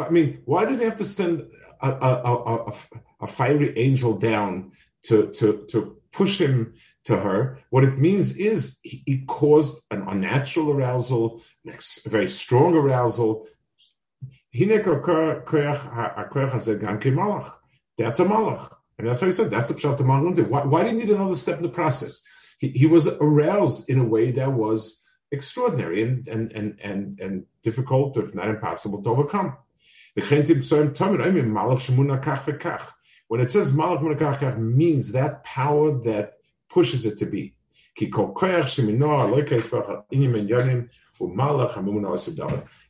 I 0.00 0.08
mean, 0.10 0.40
why 0.44 0.64
did 0.64 0.78
they 0.78 0.84
have 0.84 0.98
to 0.98 1.04
send 1.04 1.46
a, 1.82 1.88
a, 1.90 2.12
a, 2.24 2.72
a, 3.20 3.26
fiery 3.26 3.76
angel 3.76 4.16
down 4.16 4.72
to, 5.04 5.30
to, 5.32 5.66
to 5.70 5.96
push 6.12 6.40
him 6.40 6.74
to 7.04 7.16
her? 7.18 7.58
What 7.70 7.84
it 7.84 7.98
means 7.98 8.36
is 8.36 8.78
he, 8.82 9.02
he 9.04 9.24
caused 9.26 9.82
an 9.90 10.06
unnatural 10.08 10.70
arousal, 10.70 11.42
a 11.66 12.08
very 12.08 12.28
strong 12.28 12.74
arousal. 12.74 13.46
That's 14.52 14.86
a 18.20 18.24
malach. 18.24 18.74
And 18.98 19.06
that's 19.06 19.20
how 19.20 19.26
he 19.26 19.32
said, 19.32 19.50
that's 19.50 19.68
the 19.68 19.74
Pshat. 19.74 20.48
Why, 20.48 20.64
why 20.64 20.82
did 20.82 20.92
he 20.92 20.98
need 20.98 21.10
another 21.10 21.34
step 21.34 21.58
in 21.58 21.62
the 21.62 21.68
process? 21.68 22.22
He, 22.58 22.70
he 22.70 22.86
was 22.86 23.06
aroused 23.06 23.88
in 23.88 23.98
a 23.98 24.04
way 24.04 24.32
that 24.32 24.52
was 24.52 25.00
extraordinary 25.30 26.02
and, 26.02 26.26
and, 26.26 26.52
and, 26.52 26.80
and, 26.82 27.20
and 27.20 27.44
difficult, 27.62 28.16
if 28.16 28.34
not 28.34 28.48
impossible, 28.48 29.02
to 29.02 29.10
overcome. 29.10 29.56
When 30.14 30.24
it 33.40 33.50
says 33.50 33.72
malach 33.72 34.00
munakach 34.00 34.58
means 34.58 35.12
that 35.12 35.44
power 35.44 35.98
that 36.00 36.32
pushes 36.68 37.06
it 37.06 37.18
to 37.18 37.26
be. 37.26 37.54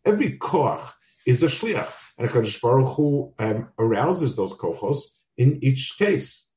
Every 0.05 0.39
koach 0.39 0.93
is 1.31 1.43
a 1.43 1.47
shliach, 1.47 1.93
and 2.17 2.29
a 2.29 2.33
Hakadosh 2.33 2.61
Baruch 2.63 2.97
Hu 2.97 3.35
um, 3.39 3.69
arouses 3.79 4.35
those 4.35 4.55
kochos 4.57 5.01
in 5.37 5.59
each 5.63 5.97
case. 5.99 6.49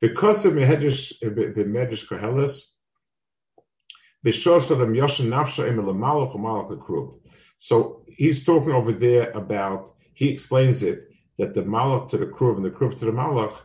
Because 0.00 0.44
of 0.44 0.54
Medrash 0.54 1.04
Medrash 1.22 2.04
Koheles, 2.08 2.56
so 7.58 8.02
he's 8.08 8.44
talking 8.44 8.72
over 8.72 8.92
there 8.92 9.30
about, 9.30 9.94
he 10.14 10.28
explains 10.28 10.82
it, 10.82 11.08
that 11.38 11.54
the 11.54 11.62
malach 11.62 12.08
to 12.08 12.18
the 12.18 12.26
kruv 12.26 12.56
and 12.56 12.64
the 12.64 12.70
kruv 12.70 12.98
to 12.98 13.04
the 13.04 13.12
malach 13.12 13.56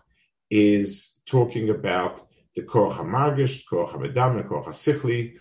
is 0.51 1.19
talking 1.25 1.71
about 1.71 2.27
the 2.55 2.61
koch 2.61 2.93
hamargish, 2.93 3.63
koch 3.67 3.89
hamedam, 3.89 4.39
and 4.39 4.47
koch 4.47 4.65
hasichli. 4.65 5.33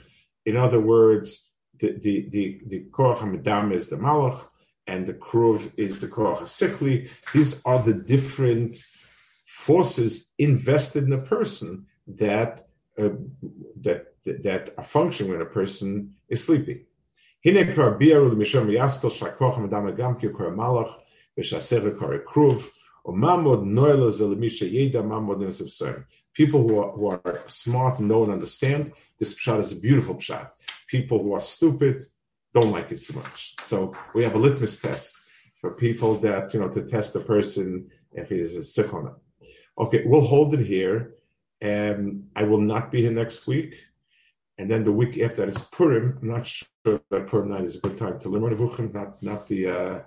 In 0.47 0.57
other 0.57 0.81
words, 0.81 1.47
the 1.79 1.93
the 2.01 2.29
the, 2.31 2.61
the 2.67 2.81
koch 2.91 3.19
hamedam 3.19 3.75
is 3.75 3.89
the 3.89 3.97
malach, 3.97 4.47
and 4.87 5.07
the 5.07 5.15
Krov 5.15 5.73
is 5.77 6.01
the 6.01 6.09
Korach 6.09 6.39
HaSichli. 6.39 7.09
These 7.33 7.61
are 7.65 7.83
the 7.83 7.95
different 7.95 8.79
forces 9.45 10.31
invested 10.39 11.05
in 11.05 11.13
a 11.13 11.23
person 11.23 11.87
that 12.07 12.67
uh, 12.99 13.11
that 13.81 14.15
that 14.25 14.75
are 14.77 14.85
functioning 14.85 15.33
when 15.33 15.41
a 15.41 15.47
person 15.47 16.15
is 16.29 16.45
sleeping. 16.45 16.85
People 17.45 17.75
who 26.69 26.79
are, 26.79 26.93
who 26.93 27.07
are 27.07 27.43
smart, 27.47 28.01
know, 28.01 28.23
and 28.23 28.33
understand, 28.33 28.93
this 29.19 29.35
pshat 29.35 29.61
is 29.61 29.73
a 29.73 29.77
beautiful 29.77 30.15
pshat. 30.15 30.51
People 30.87 31.23
who 31.23 31.33
are 31.33 31.41
stupid, 31.41 32.07
don't 32.55 32.73
like 32.73 32.93
it 32.93 33.03
too 33.05 33.15
much. 33.15 33.55
So 33.65 33.95
we 34.15 34.23
have 34.25 34.35
a 34.35 34.39
litmus 34.39 34.81
test 34.81 35.17
for 35.61 35.71
people 35.73 36.17
that, 36.19 36.53
you 36.53 36.61
know, 36.61 36.69
to 36.69 36.83
test 36.87 37.13
the 37.13 37.21
person 37.21 37.91
if 38.13 38.29
he 38.29 38.39
is 38.39 38.57
a 38.57 38.61
sikhona. 38.61 39.15
Okay, 39.79 40.03
we'll 40.05 40.21
hold 40.35 40.55
it 40.55 40.65
here. 40.77 41.13
and 41.63 42.29
I 42.35 42.43
will 42.43 42.61
not 42.61 42.91
be 42.91 43.03
here 43.03 43.13
next 43.13 43.47
week. 43.47 43.75
And 44.59 44.71
then 44.71 44.85
the 44.85 44.93
week 44.93 45.19
after 45.19 45.37
that 45.37 45.49
is 45.49 45.63
Purim. 45.77 46.19
I'm 46.21 46.29
not 46.29 46.47
sure 46.47 47.01
that 47.11 47.27
Purim 47.27 47.51
night 47.51 47.65
is 47.65 47.77
a 47.77 47.81
good 47.81 47.97
time 47.97 48.19
to 48.21 48.29
learn 48.29 48.43
Nevuchim, 48.43 48.93
not 48.93 49.23
not 49.23 49.47
the 49.49 49.67
uh, 49.67 50.01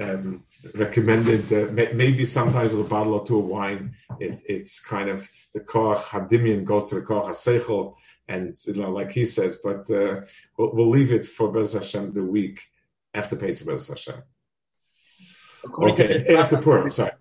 um, 0.00 0.44
recommended. 0.74 1.52
Uh, 1.52 1.70
maybe 1.94 2.24
sometimes 2.24 2.74
with 2.74 2.86
a 2.86 2.88
bottle 2.88 3.14
or 3.14 3.26
two 3.26 3.38
of 3.38 3.44
wine, 3.44 3.94
it, 4.18 4.40
it's 4.48 4.80
kind 4.80 5.08
of 5.10 5.28
the 5.52 5.60
koach 5.60 6.02
hadimian 6.04 6.64
goes 6.64 6.88
to 6.88 6.94
the 6.96 7.02
koach 7.02 7.26
haseichel, 7.26 7.94
and 8.28 8.56
you 8.66 8.74
know, 8.74 8.90
like 8.90 9.12
he 9.12 9.24
says. 9.24 9.56
But 9.56 9.90
uh, 9.90 10.22
we'll, 10.56 10.72
we'll, 10.74 10.88
leave 10.88 11.12
it 11.12 11.24
for 11.26 11.52
Bez 11.52 11.72
Hashem 11.72 12.12
the 12.12 12.22
week 12.22 12.62
after 13.14 13.36
Pesach 13.36 13.66
Bez 13.66 13.88
Hashem. 13.88 14.22
Okay, 15.78 16.36
after 16.36 16.58
Purim. 16.58 16.90
Sorry. 16.90 17.12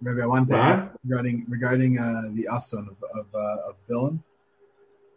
Maybe 0.00 0.20
I 0.20 0.26
want 0.26 0.48
to 0.48 0.56
add 0.56 0.90
regarding 1.04 1.46
regarding 1.48 1.98
uh, 1.98 2.22
the 2.34 2.48
ason 2.52 2.88
of 2.90 3.02
of, 3.18 3.26
uh, 3.34 3.70
of 3.70 3.76
Bilam 3.88 4.20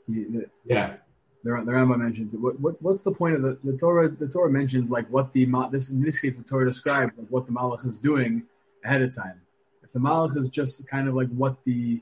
yeah. 0.07 0.95
The, 1.43 1.51
the 1.63 1.71
Rambam 1.71 1.99
mentions 1.99 2.35
what, 2.35 2.59
what 2.59 2.81
what's 2.81 3.03
the 3.03 3.11
point 3.11 3.35
of 3.35 3.41
the, 3.41 3.57
the 3.63 3.77
Torah? 3.77 4.09
The 4.09 4.27
Torah 4.27 4.49
mentions 4.49 4.89
like 4.89 5.07
what 5.09 5.33
the 5.33 5.45
this 5.71 5.89
in 5.89 6.01
this 6.01 6.19
case 6.19 6.37
the 6.37 6.43
Torah 6.43 6.65
describes 6.65 7.13
like 7.17 7.27
what 7.29 7.45
the 7.45 7.51
Malach 7.51 7.87
is 7.87 7.97
doing 7.97 8.43
ahead 8.83 9.01
of 9.01 9.15
time. 9.15 9.41
If 9.83 9.93
the 9.93 9.99
Malach 9.99 10.35
is 10.35 10.49
just 10.49 10.87
kind 10.87 11.07
of 11.07 11.15
like 11.15 11.29
what 11.29 11.63
the 11.63 12.01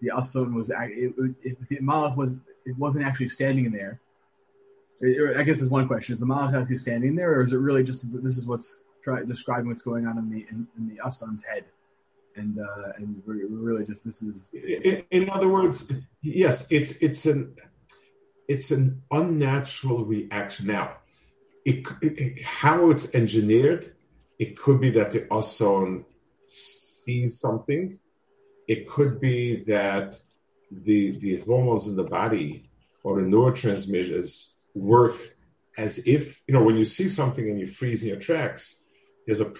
the 0.00 0.10
Ason 0.16 0.54
was, 0.54 0.70
it, 0.70 1.14
if 1.42 1.68
the 1.68 1.78
Malach 1.78 2.16
was 2.16 2.36
it 2.66 2.76
wasn't 2.76 3.04
actually 3.06 3.28
standing 3.28 3.66
in 3.66 3.72
there. 3.72 4.00
I 5.36 5.42
guess 5.44 5.58
there's 5.58 5.70
one 5.70 5.86
question: 5.86 6.12
Is 6.12 6.20
the 6.20 6.26
Malach 6.26 6.54
actually 6.54 6.76
standing 6.76 7.14
there, 7.16 7.34
or 7.34 7.42
is 7.42 7.52
it 7.52 7.58
really 7.58 7.82
just 7.82 8.06
this 8.22 8.36
is 8.36 8.46
what's 8.46 8.80
try, 9.02 9.24
describing 9.24 9.68
what's 9.68 9.82
going 9.82 10.06
on 10.06 10.18
in 10.18 10.30
the 10.30 10.46
in, 10.50 10.66
in 10.76 10.88
the 10.88 11.00
Ason's 11.04 11.42
head? 11.42 11.64
and 12.36 12.58
uh, 12.58 12.92
and 12.96 13.22
we're, 13.26 13.46
really 13.48 13.84
just 13.84 14.04
this 14.04 14.22
is. 14.22 14.52
In, 14.52 15.04
in, 15.10 15.30
other 15.30 15.48
words, 15.48 15.90
yes, 16.22 16.66
it's 16.70 16.92
it's 16.92 17.26
an 17.26 17.56
it's 18.48 18.70
an 18.70 19.02
unnatural 19.10 20.04
reaction. 20.04 20.66
Now, 20.66 20.96
it, 21.64 21.86
it, 22.02 22.42
how 22.44 22.90
it's 22.90 23.14
engineered, 23.14 23.92
it 24.38 24.58
could 24.58 24.80
be 24.80 24.90
that 24.90 25.12
the 25.12 25.32
Ason 25.32 26.04
sees 26.46 27.38
something. 27.38 27.98
It 28.74 28.88
could 28.88 29.20
be 29.20 29.64
that 29.64 30.08
the 30.70 31.00
the 31.24 31.34
hormones 31.46 31.88
in 31.88 31.96
the 31.96 32.10
body 32.20 32.70
or 33.02 33.12
the 33.16 33.26
neurotransmitters 33.32 34.50
work 34.74 35.16
as 35.76 35.92
if 36.06 36.22
you 36.46 36.54
know 36.54 36.62
when 36.62 36.76
you 36.76 36.84
see 36.84 37.08
something 37.08 37.46
and 37.50 37.58
you 37.58 37.66
freeze 37.66 38.02
in 38.02 38.10
your 38.10 38.24
tracks. 38.28 38.62
There's 39.26 39.40
a 39.40 39.52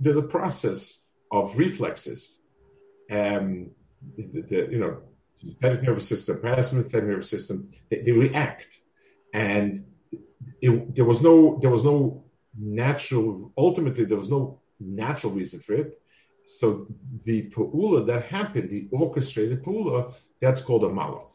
there's 0.00 0.18
a 0.18 0.28
process 0.36 0.80
of 1.30 1.56
reflexes. 1.56 2.20
Um, 3.10 3.70
the, 4.18 4.42
the, 4.50 4.58
you 4.72 4.80
know, 4.82 4.92
sympathetic 5.34 5.82
nervous 5.84 6.08
system, 6.08 6.36
parasympathetic 6.36 7.06
nervous 7.06 7.30
system, 7.30 7.70
they, 7.88 8.02
they 8.02 8.12
react, 8.12 8.68
and 9.32 9.86
it, 10.60 10.94
there 10.96 11.06
was 11.06 11.22
no 11.22 11.58
there 11.62 11.70
was 11.70 11.84
no 11.84 12.24
natural. 12.58 13.50
Ultimately, 13.56 14.04
there 14.04 14.22
was 14.24 14.28
no 14.28 14.60
natural 14.78 15.32
reason 15.32 15.60
for 15.60 15.74
it. 15.74 15.98
So 16.46 16.86
the 17.24 17.50
pu'ula 17.50 18.06
that 18.06 18.24
happened, 18.24 18.70
the 18.70 18.88
orchestrated 18.90 19.62
pu'ula, 19.64 20.14
that's 20.40 20.60
called 20.60 20.84
a 20.84 20.88
malach. 20.88 21.28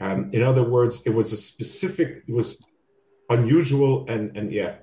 Um, 0.00 0.30
in 0.32 0.42
other 0.42 0.62
words, 0.62 1.02
it 1.04 1.10
was 1.10 1.32
a 1.32 1.36
specific, 1.36 2.22
it 2.26 2.32
was 2.32 2.62
unusual, 3.28 4.06
and 4.08 4.36
and 4.36 4.50
yeah, 4.50 4.76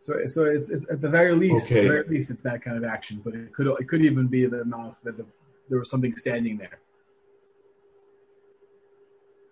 so, 0.00 0.26
so 0.26 0.44
it's, 0.46 0.70
it's 0.70 0.90
at 0.90 1.02
the 1.02 1.10
very 1.10 1.34
least, 1.34 1.66
okay. 1.66 1.80
at 1.80 1.82
the 1.82 1.88
very 1.88 2.08
least, 2.08 2.30
it's 2.30 2.42
that 2.42 2.62
kind 2.62 2.78
of 2.78 2.84
action. 2.84 3.20
But 3.22 3.34
it 3.34 3.52
could 3.52 3.66
it 3.66 3.86
could 3.86 4.02
even 4.02 4.28
be 4.28 4.46
the 4.46 4.64
mouth 4.64 4.98
that 5.04 5.18
the, 5.18 5.26
there 5.68 5.78
was 5.78 5.90
something 5.90 6.16
standing 6.16 6.56
there. 6.56 6.80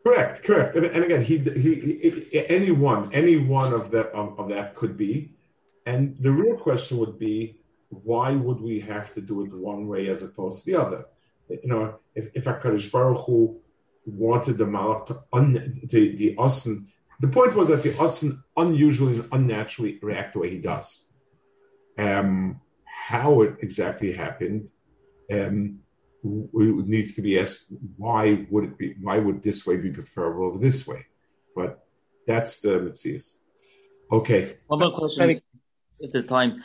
Correct, 0.03 0.43
correct. 0.43 0.75
And, 0.75 0.87
and 0.87 1.05
again, 1.05 1.23
he, 1.23 1.37
he, 1.37 2.27
he, 2.31 2.47
any 2.49 2.71
one, 2.71 3.13
any 3.13 3.37
one 3.37 3.75
of 3.75 3.91
that 3.91 4.07
of, 4.13 4.41
of, 4.41 4.49
that 4.49 4.75
could 4.75 4.97
be. 4.97 5.33
And 5.85 6.17
the 6.19 6.33
real 6.33 6.57
question 6.57 6.97
would 6.97 7.19
be, 7.19 7.61
why 7.91 8.33
would 8.33 8.61
we 8.61 8.81
have 8.81 9.15
to 9.15 9.21
do 9.21 9.45
it 9.45 9.53
one 9.53 9.87
way 9.87 10.09
as 10.09 10.23
opposed 10.23 10.65
to 10.65 10.67
the 10.71 10.81
other? 10.81 11.07
You 11.49 11.69
know, 11.69 11.99
if 12.15 12.31
if 12.35 12.45
Hakadosh 12.45 12.91
Baruch 12.93 13.25
Hu 13.25 13.61
wanted 14.05 14.59
the 14.59 14.65
malach 14.65 15.07
to 15.07 15.23
un, 15.33 15.81
the 15.85 16.15
the 16.17 16.35
Asen 16.37 16.87
the 17.21 17.29
point 17.29 17.55
was 17.55 17.69
that 17.69 17.83
the 17.83 17.91
Asen 17.91 18.43
unusually 18.57 19.17
and 19.17 19.29
unnaturally 19.33 19.99
react 20.03 20.35
the 20.35 20.39
way 20.41 20.51
he 20.51 20.59
does. 20.59 21.05
Um, 21.99 22.61
how 22.85 23.43
it 23.43 23.57
exactly 23.61 24.13
happened 24.13 24.69
um, 25.33 25.81
needs 26.23 27.15
to 27.15 27.23
be 27.23 27.39
asked. 27.39 27.67
Why 27.97 28.47
would 28.51 28.65
it 28.65 28.79
be? 28.79 28.95
Why 29.01 29.19
would 29.19 29.43
this 29.43 29.67
way 29.67 29.77
be 29.77 29.91
preferable 29.91 30.47
over 30.47 30.59
this 30.59 30.87
way? 30.87 31.07
But 31.57 31.85
that's 32.27 32.59
the 32.59 32.79
mitzvahs. 32.79 33.37
Okay. 34.13 34.57
One 34.69 34.81
more 34.81 34.93
question, 34.93 35.41
if 35.99 36.13
there's 36.13 36.27
time. 36.29 36.63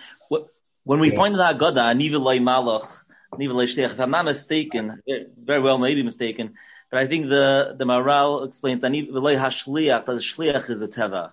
When 0.84 1.00
we 1.00 1.12
yeah. 1.12 1.16
find 1.16 1.36
that 1.36 1.58
Agada, 1.58 1.94
Aniva 1.94 2.20
Malach, 2.40 3.04
Aniva 3.34 3.78
if 3.78 4.00
I'm 4.00 4.12
not 4.12 4.26
mistaken, 4.26 5.02
eh, 5.08 5.24
very 5.42 5.62
well, 5.62 5.78
maybe 5.78 6.04
mistaken, 6.04 6.54
but 6.92 7.00
I 7.00 7.08
think 7.08 7.30
the 7.30 7.76
the 7.78 7.86
Maharal 7.86 8.46
explains 8.46 8.82
that 8.82 8.92
the 8.92 8.98
hashliach, 8.98 10.06
that 10.06 10.14
the 10.14 10.14
shliach 10.14 10.70
is 10.70 10.82
a 10.82 10.88
teva. 10.88 11.32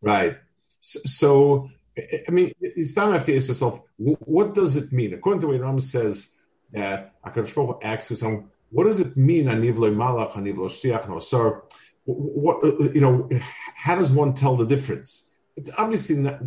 Right. 0.00 0.38
So, 0.80 1.70
eh, 1.96 2.02
eh, 2.10 2.18
I 2.26 2.30
mean, 2.30 2.52
it's 2.60 2.94
time 2.94 3.12
have 3.12 3.24
to 3.26 3.36
ask 3.36 3.48
yourself, 3.48 3.82
what 3.98 4.54
does 4.54 4.76
it 4.76 4.92
mean? 4.92 5.14
According 5.14 5.42
to 5.42 5.46
what 5.48 5.60
Ram 5.60 5.80
says, 5.80 6.30
that 6.72 7.12
Hakadosh 7.22 7.54
Baruch 7.54 7.80
asks 7.84 8.20
him, 8.20 8.50
what 8.70 8.84
does 8.84 9.00
it 9.00 9.16
mean? 9.16 9.46
Aniv 9.46 9.76
malach, 9.76 10.32
aniv 10.32 10.56
shliach, 10.56 11.08
no 11.08 11.18
sir. 11.18 11.62
What 12.04 12.64
you 12.94 13.00
know? 13.00 13.28
How 13.74 13.96
does 13.96 14.10
one 14.10 14.34
tell 14.34 14.56
the 14.56 14.66
difference? 14.66 15.26
It's 15.56 15.70
obviously 15.76 16.16
not. 16.16 16.40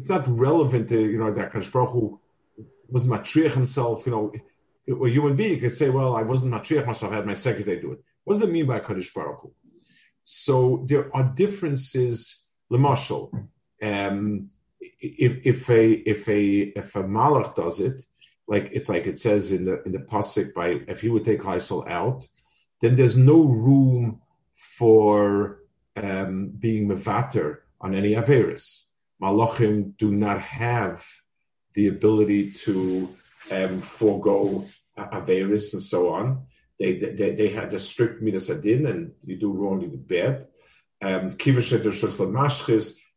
It's 0.00 0.10
not 0.10 0.26
relevant 0.26 0.88
to 0.88 1.00
you 1.00 1.18
know 1.18 1.32
that 1.32 1.52
Hakadosh 1.52 1.72
Baruch 1.72 1.90
Hu 1.90 2.20
was 2.88 3.06
matriach 3.06 3.52
himself. 3.52 4.06
You 4.06 4.12
know, 4.12 5.04
a 5.04 5.08
human 5.08 5.36
being 5.36 5.60
could 5.60 5.74
say, 5.74 5.90
well, 5.90 6.16
I 6.16 6.22
wasn't 6.22 6.52
matriach 6.52 6.86
myself, 6.86 7.12
I 7.12 7.16
had 7.16 7.26
my 7.26 7.34
secretary 7.34 7.80
do 7.80 7.92
it. 7.92 8.00
What 8.24 8.34
does 8.34 8.42
it 8.42 8.50
mean 8.50 8.66
by 8.66 8.80
Hakadosh 8.80 9.12
Baruch 9.14 9.40
Hu? 9.42 9.52
So 10.24 10.84
there 10.86 11.14
are 11.14 11.24
differences, 11.24 12.44
Lemashal. 12.72 13.48
Um, 13.82 14.48
if, 15.00 15.38
if 15.44 15.70
a 15.70 15.90
if 15.90 16.28
a 16.28 16.42
if 16.78 16.96
a 16.96 17.02
malach 17.02 17.54
does 17.54 17.80
it, 17.80 18.02
like 18.46 18.68
it's 18.72 18.88
like 18.88 19.06
it 19.06 19.18
says 19.18 19.52
in 19.52 19.64
the 19.64 19.82
in 19.84 19.92
the 19.92 19.98
pasuk 19.98 20.52
by 20.54 20.80
if 20.88 21.00
he 21.00 21.08
would 21.08 21.24
take 21.24 21.44
Lysol 21.44 21.86
out, 21.88 22.28
then 22.80 22.96
there's 22.96 23.16
no 23.16 23.42
room 23.42 24.20
for 24.54 25.60
um, 25.96 26.48
being 26.58 26.88
mevater 26.88 27.58
on 27.80 27.94
any 27.94 28.12
averis. 28.12 28.84
Malachim 29.20 29.96
do 29.98 30.10
not 30.12 30.40
have 30.40 31.06
the 31.74 31.88
ability 31.88 32.52
to 32.52 33.14
um, 33.50 33.80
forego 33.80 34.66
Averis 34.98 35.72
and 35.72 35.82
so 35.82 36.12
on. 36.12 36.46
They, 36.78 36.96
they, 36.96 37.34
they 37.34 37.48
had 37.48 37.70
the 37.70 37.78
strict 37.78 38.22
midas 38.22 38.48
hadin, 38.48 38.88
and 38.88 39.12
you 39.22 39.36
do 39.36 39.52
wrong, 39.52 39.82
you 39.82 39.88
do 39.88 39.98
bad. 39.98 40.46
Um, 41.02 41.36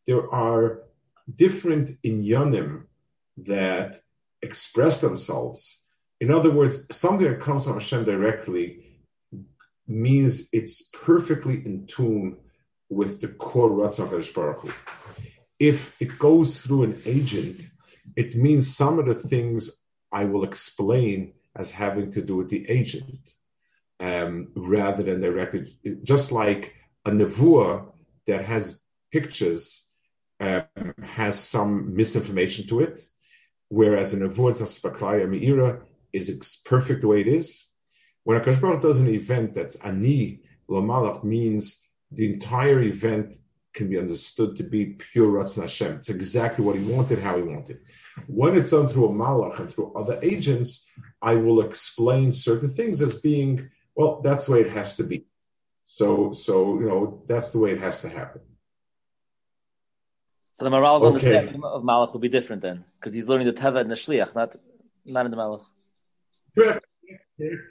there 0.05 0.33
are 0.33 0.83
different 1.33 2.01
inyanim 2.03 2.83
that 3.37 4.01
express 4.41 4.99
themselves. 4.99 5.79
In 6.19 6.31
other 6.31 6.51
words, 6.51 6.85
something 6.91 7.29
that 7.29 7.39
comes 7.39 7.63
from 7.63 7.73
Hashem 7.73 8.03
directly 8.05 8.99
means 9.87 10.49
it's 10.51 10.89
perfectly 10.93 11.55
in 11.65 11.87
tune 11.87 12.37
with 12.89 13.21
the 13.21 13.29
core 13.29 13.69
Ratzon 13.69 14.09
Baruch 14.33 14.61
Hu. 14.61 14.71
If 15.71 15.95
it 16.03 16.19
goes 16.19 16.49
through 16.61 16.83
an 16.83 17.01
agent, 17.05 17.57
it 18.21 18.35
means 18.35 18.75
some 18.81 18.99
of 18.99 19.05
the 19.05 19.19
things 19.31 19.61
I 20.11 20.25
will 20.25 20.43
explain 20.43 21.33
as 21.55 21.71
having 21.71 22.11
to 22.11 22.21
do 22.21 22.35
with 22.35 22.49
the 22.49 22.69
agent 22.79 23.23
um, 24.07 24.33
rather 24.55 25.03
than 25.03 25.21
directly. 25.21 25.61
Just 26.03 26.33
like 26.41 26.75
a 27.05 27.11
nevuah 27.11 27.85
that 28.27 28.43
has 28.43 28.81
pictures 29.09 29.87
um, 30.41 30.65
has 31.01 31.39
some 31.39 31.95
misinformation 31.95 32.67
to 32.67 32.81
it, 32.81 32.97
whereas 33.69 34.13
a 34.13 34.17
nevuah 34.17 34.57
that's 34.57 34.79
spaklaya 34.79 35.25
meira 35.33 35.69
is 36.11 36.27
perfect 36.65 37.01
the 37.01 37.07
way 37.07 37.21
it 37.21 37.27
is. 37.39 37.47
When 38.25 38.35
a 38.37 38.41
Baruch 38.41 38.81
does 38.81 38.99
an 38.99 39.07
event 39.07 39.53
that's 39.55 39.77
ani 39.77 40.41
lamalach 40.69 41.23
means 41.23 41.81
the 42.11 42.25
entire 42.33 42.81
event 42.81 43.37
can 43.73 43.89
be 43.89 43.97
understood 43.97 44.55
to 44.57 44.63
be 44.63 44.85
pure 44.85 45.31
Ratzon 45.31 45.61
Hashem. 45.61 45.95
It's 45.95 46.09
exactly 46.09 46.63
what 46.63 46.75
he 46.75 46.83
wanted, 46.83 47.19
how 47.19 47.37
he 47.37 47.43
wanted. 47.43 47.79
When 48.27 48.55
it's 48.55 48.71
done 48.71 48.87
through 48.87 49.07
a 49.07 49.09
malach 49.09 49.59
and 49.59 49.69
through 49.69 49.93
other 49.95 50.19
agents, 50.21 50.85
I 51.21 51.35
will 51.35 51.61
explain 51.61 52.31
certain 52.31 52.69
things 52.69 53.01
as 53.01 53.19
being, 53.19 53.69
well, 53.95 54.21
that's 54.21 54.45
the 54.45 54.53
way 54.53 54.61
it 54.61 54.69
has 54.69 54.95
to 54.97 55.03
be. 55.03 55.25
So, 55.83 56.31
so 56.33 56.79
you 56.79 56.87
know, 56.87 57.23
that's 57.27 57.51
the 57.51 57.59
way 57.59 57.71
it 57.71 57.79
has 57.79 58.01
to 58.01 58.09
happen. 58.09 58.41
So 60.51 60.65
the 60.65 60.69
Maharal's 60.69 61.03
okay. 61.03 61.35
understanding 61.35 61.63
of 61.63 61.81
Malach 61.83 62.13
will 62.13 62.19
be 62.19 62.29
different 62.29 62.61
then, 62.61 62.85
because 62.99 63.13
he's 63.13 63.27
learning 63.27 63.47
the 63.47 63.53
Teva 63.53 63.81
and 63.81 63.89
the 63.89 63.95
Shliach, 63.95 64.35
not 64.35 64.55
not 65.03 65.25
in 65.25 65.31
the 65.31 65.37
Malach. 65.37 65.65
Correct. 66.55 66.85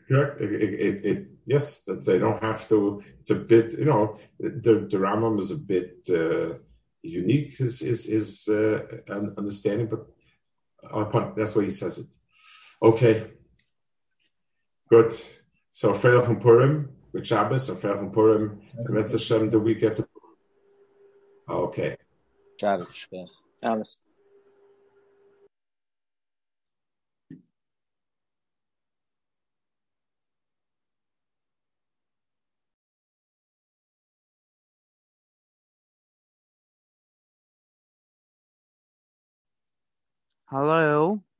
Correct. 0.09 0.41
It, 0.41 0.53
it, 0.53 1.07
it, 1.07 1.27
yes, 1.47 1.83
that 1.85 2.05
they 2.05 2.19
don't 2.19 2.43
have 2.43 2.69
to. 2.69 3.03
It's 3.21 3.31
a 3.31 3.35
bit, 3.35 3.79
you 3.79 3.85
know, 3.85 4.19
the 4.39 4.87
the 4.91 4.99
Rambam 4.99 5.39
is 5.41 5.51
a 5.51 5.57
bit 5.57 6.09
uh, 6.11 6.55
unique. 7.03 7.61
Is 7.61 7.83
is 7.83 8.07
is 8.07 8.49
uh, 8.49 8.81
understanding, 9.37 9.89
but 9.89 10.07
upon 10.83 11.35
that's 11.37 11.55
why 11.55 11.65
he 11.65 11.71
says 11.71 11.99
it. 11.99 12.07
Okay, 12.83 13.27
good. 14.89 15.19
So 15.71 15.93
Freilichen 15.95 16.41
Purim 16.41 16.91
with 17.13 17.27
Shabbos, 17.27 17.71
or 17.71 17.77
Freilichen 17.77 18.13
Purim, 18.13 18.61
Kvetz 18.89 19.13
Hashem 19.13 19.51
the 19.51 19.59
week 19.59 19.83
after. 19.83 20.09
Okay. 21.49 21.97
Shabbos, 22.61 22.95
Shabbos. 22.95 23.99
Hello 40.53 41.23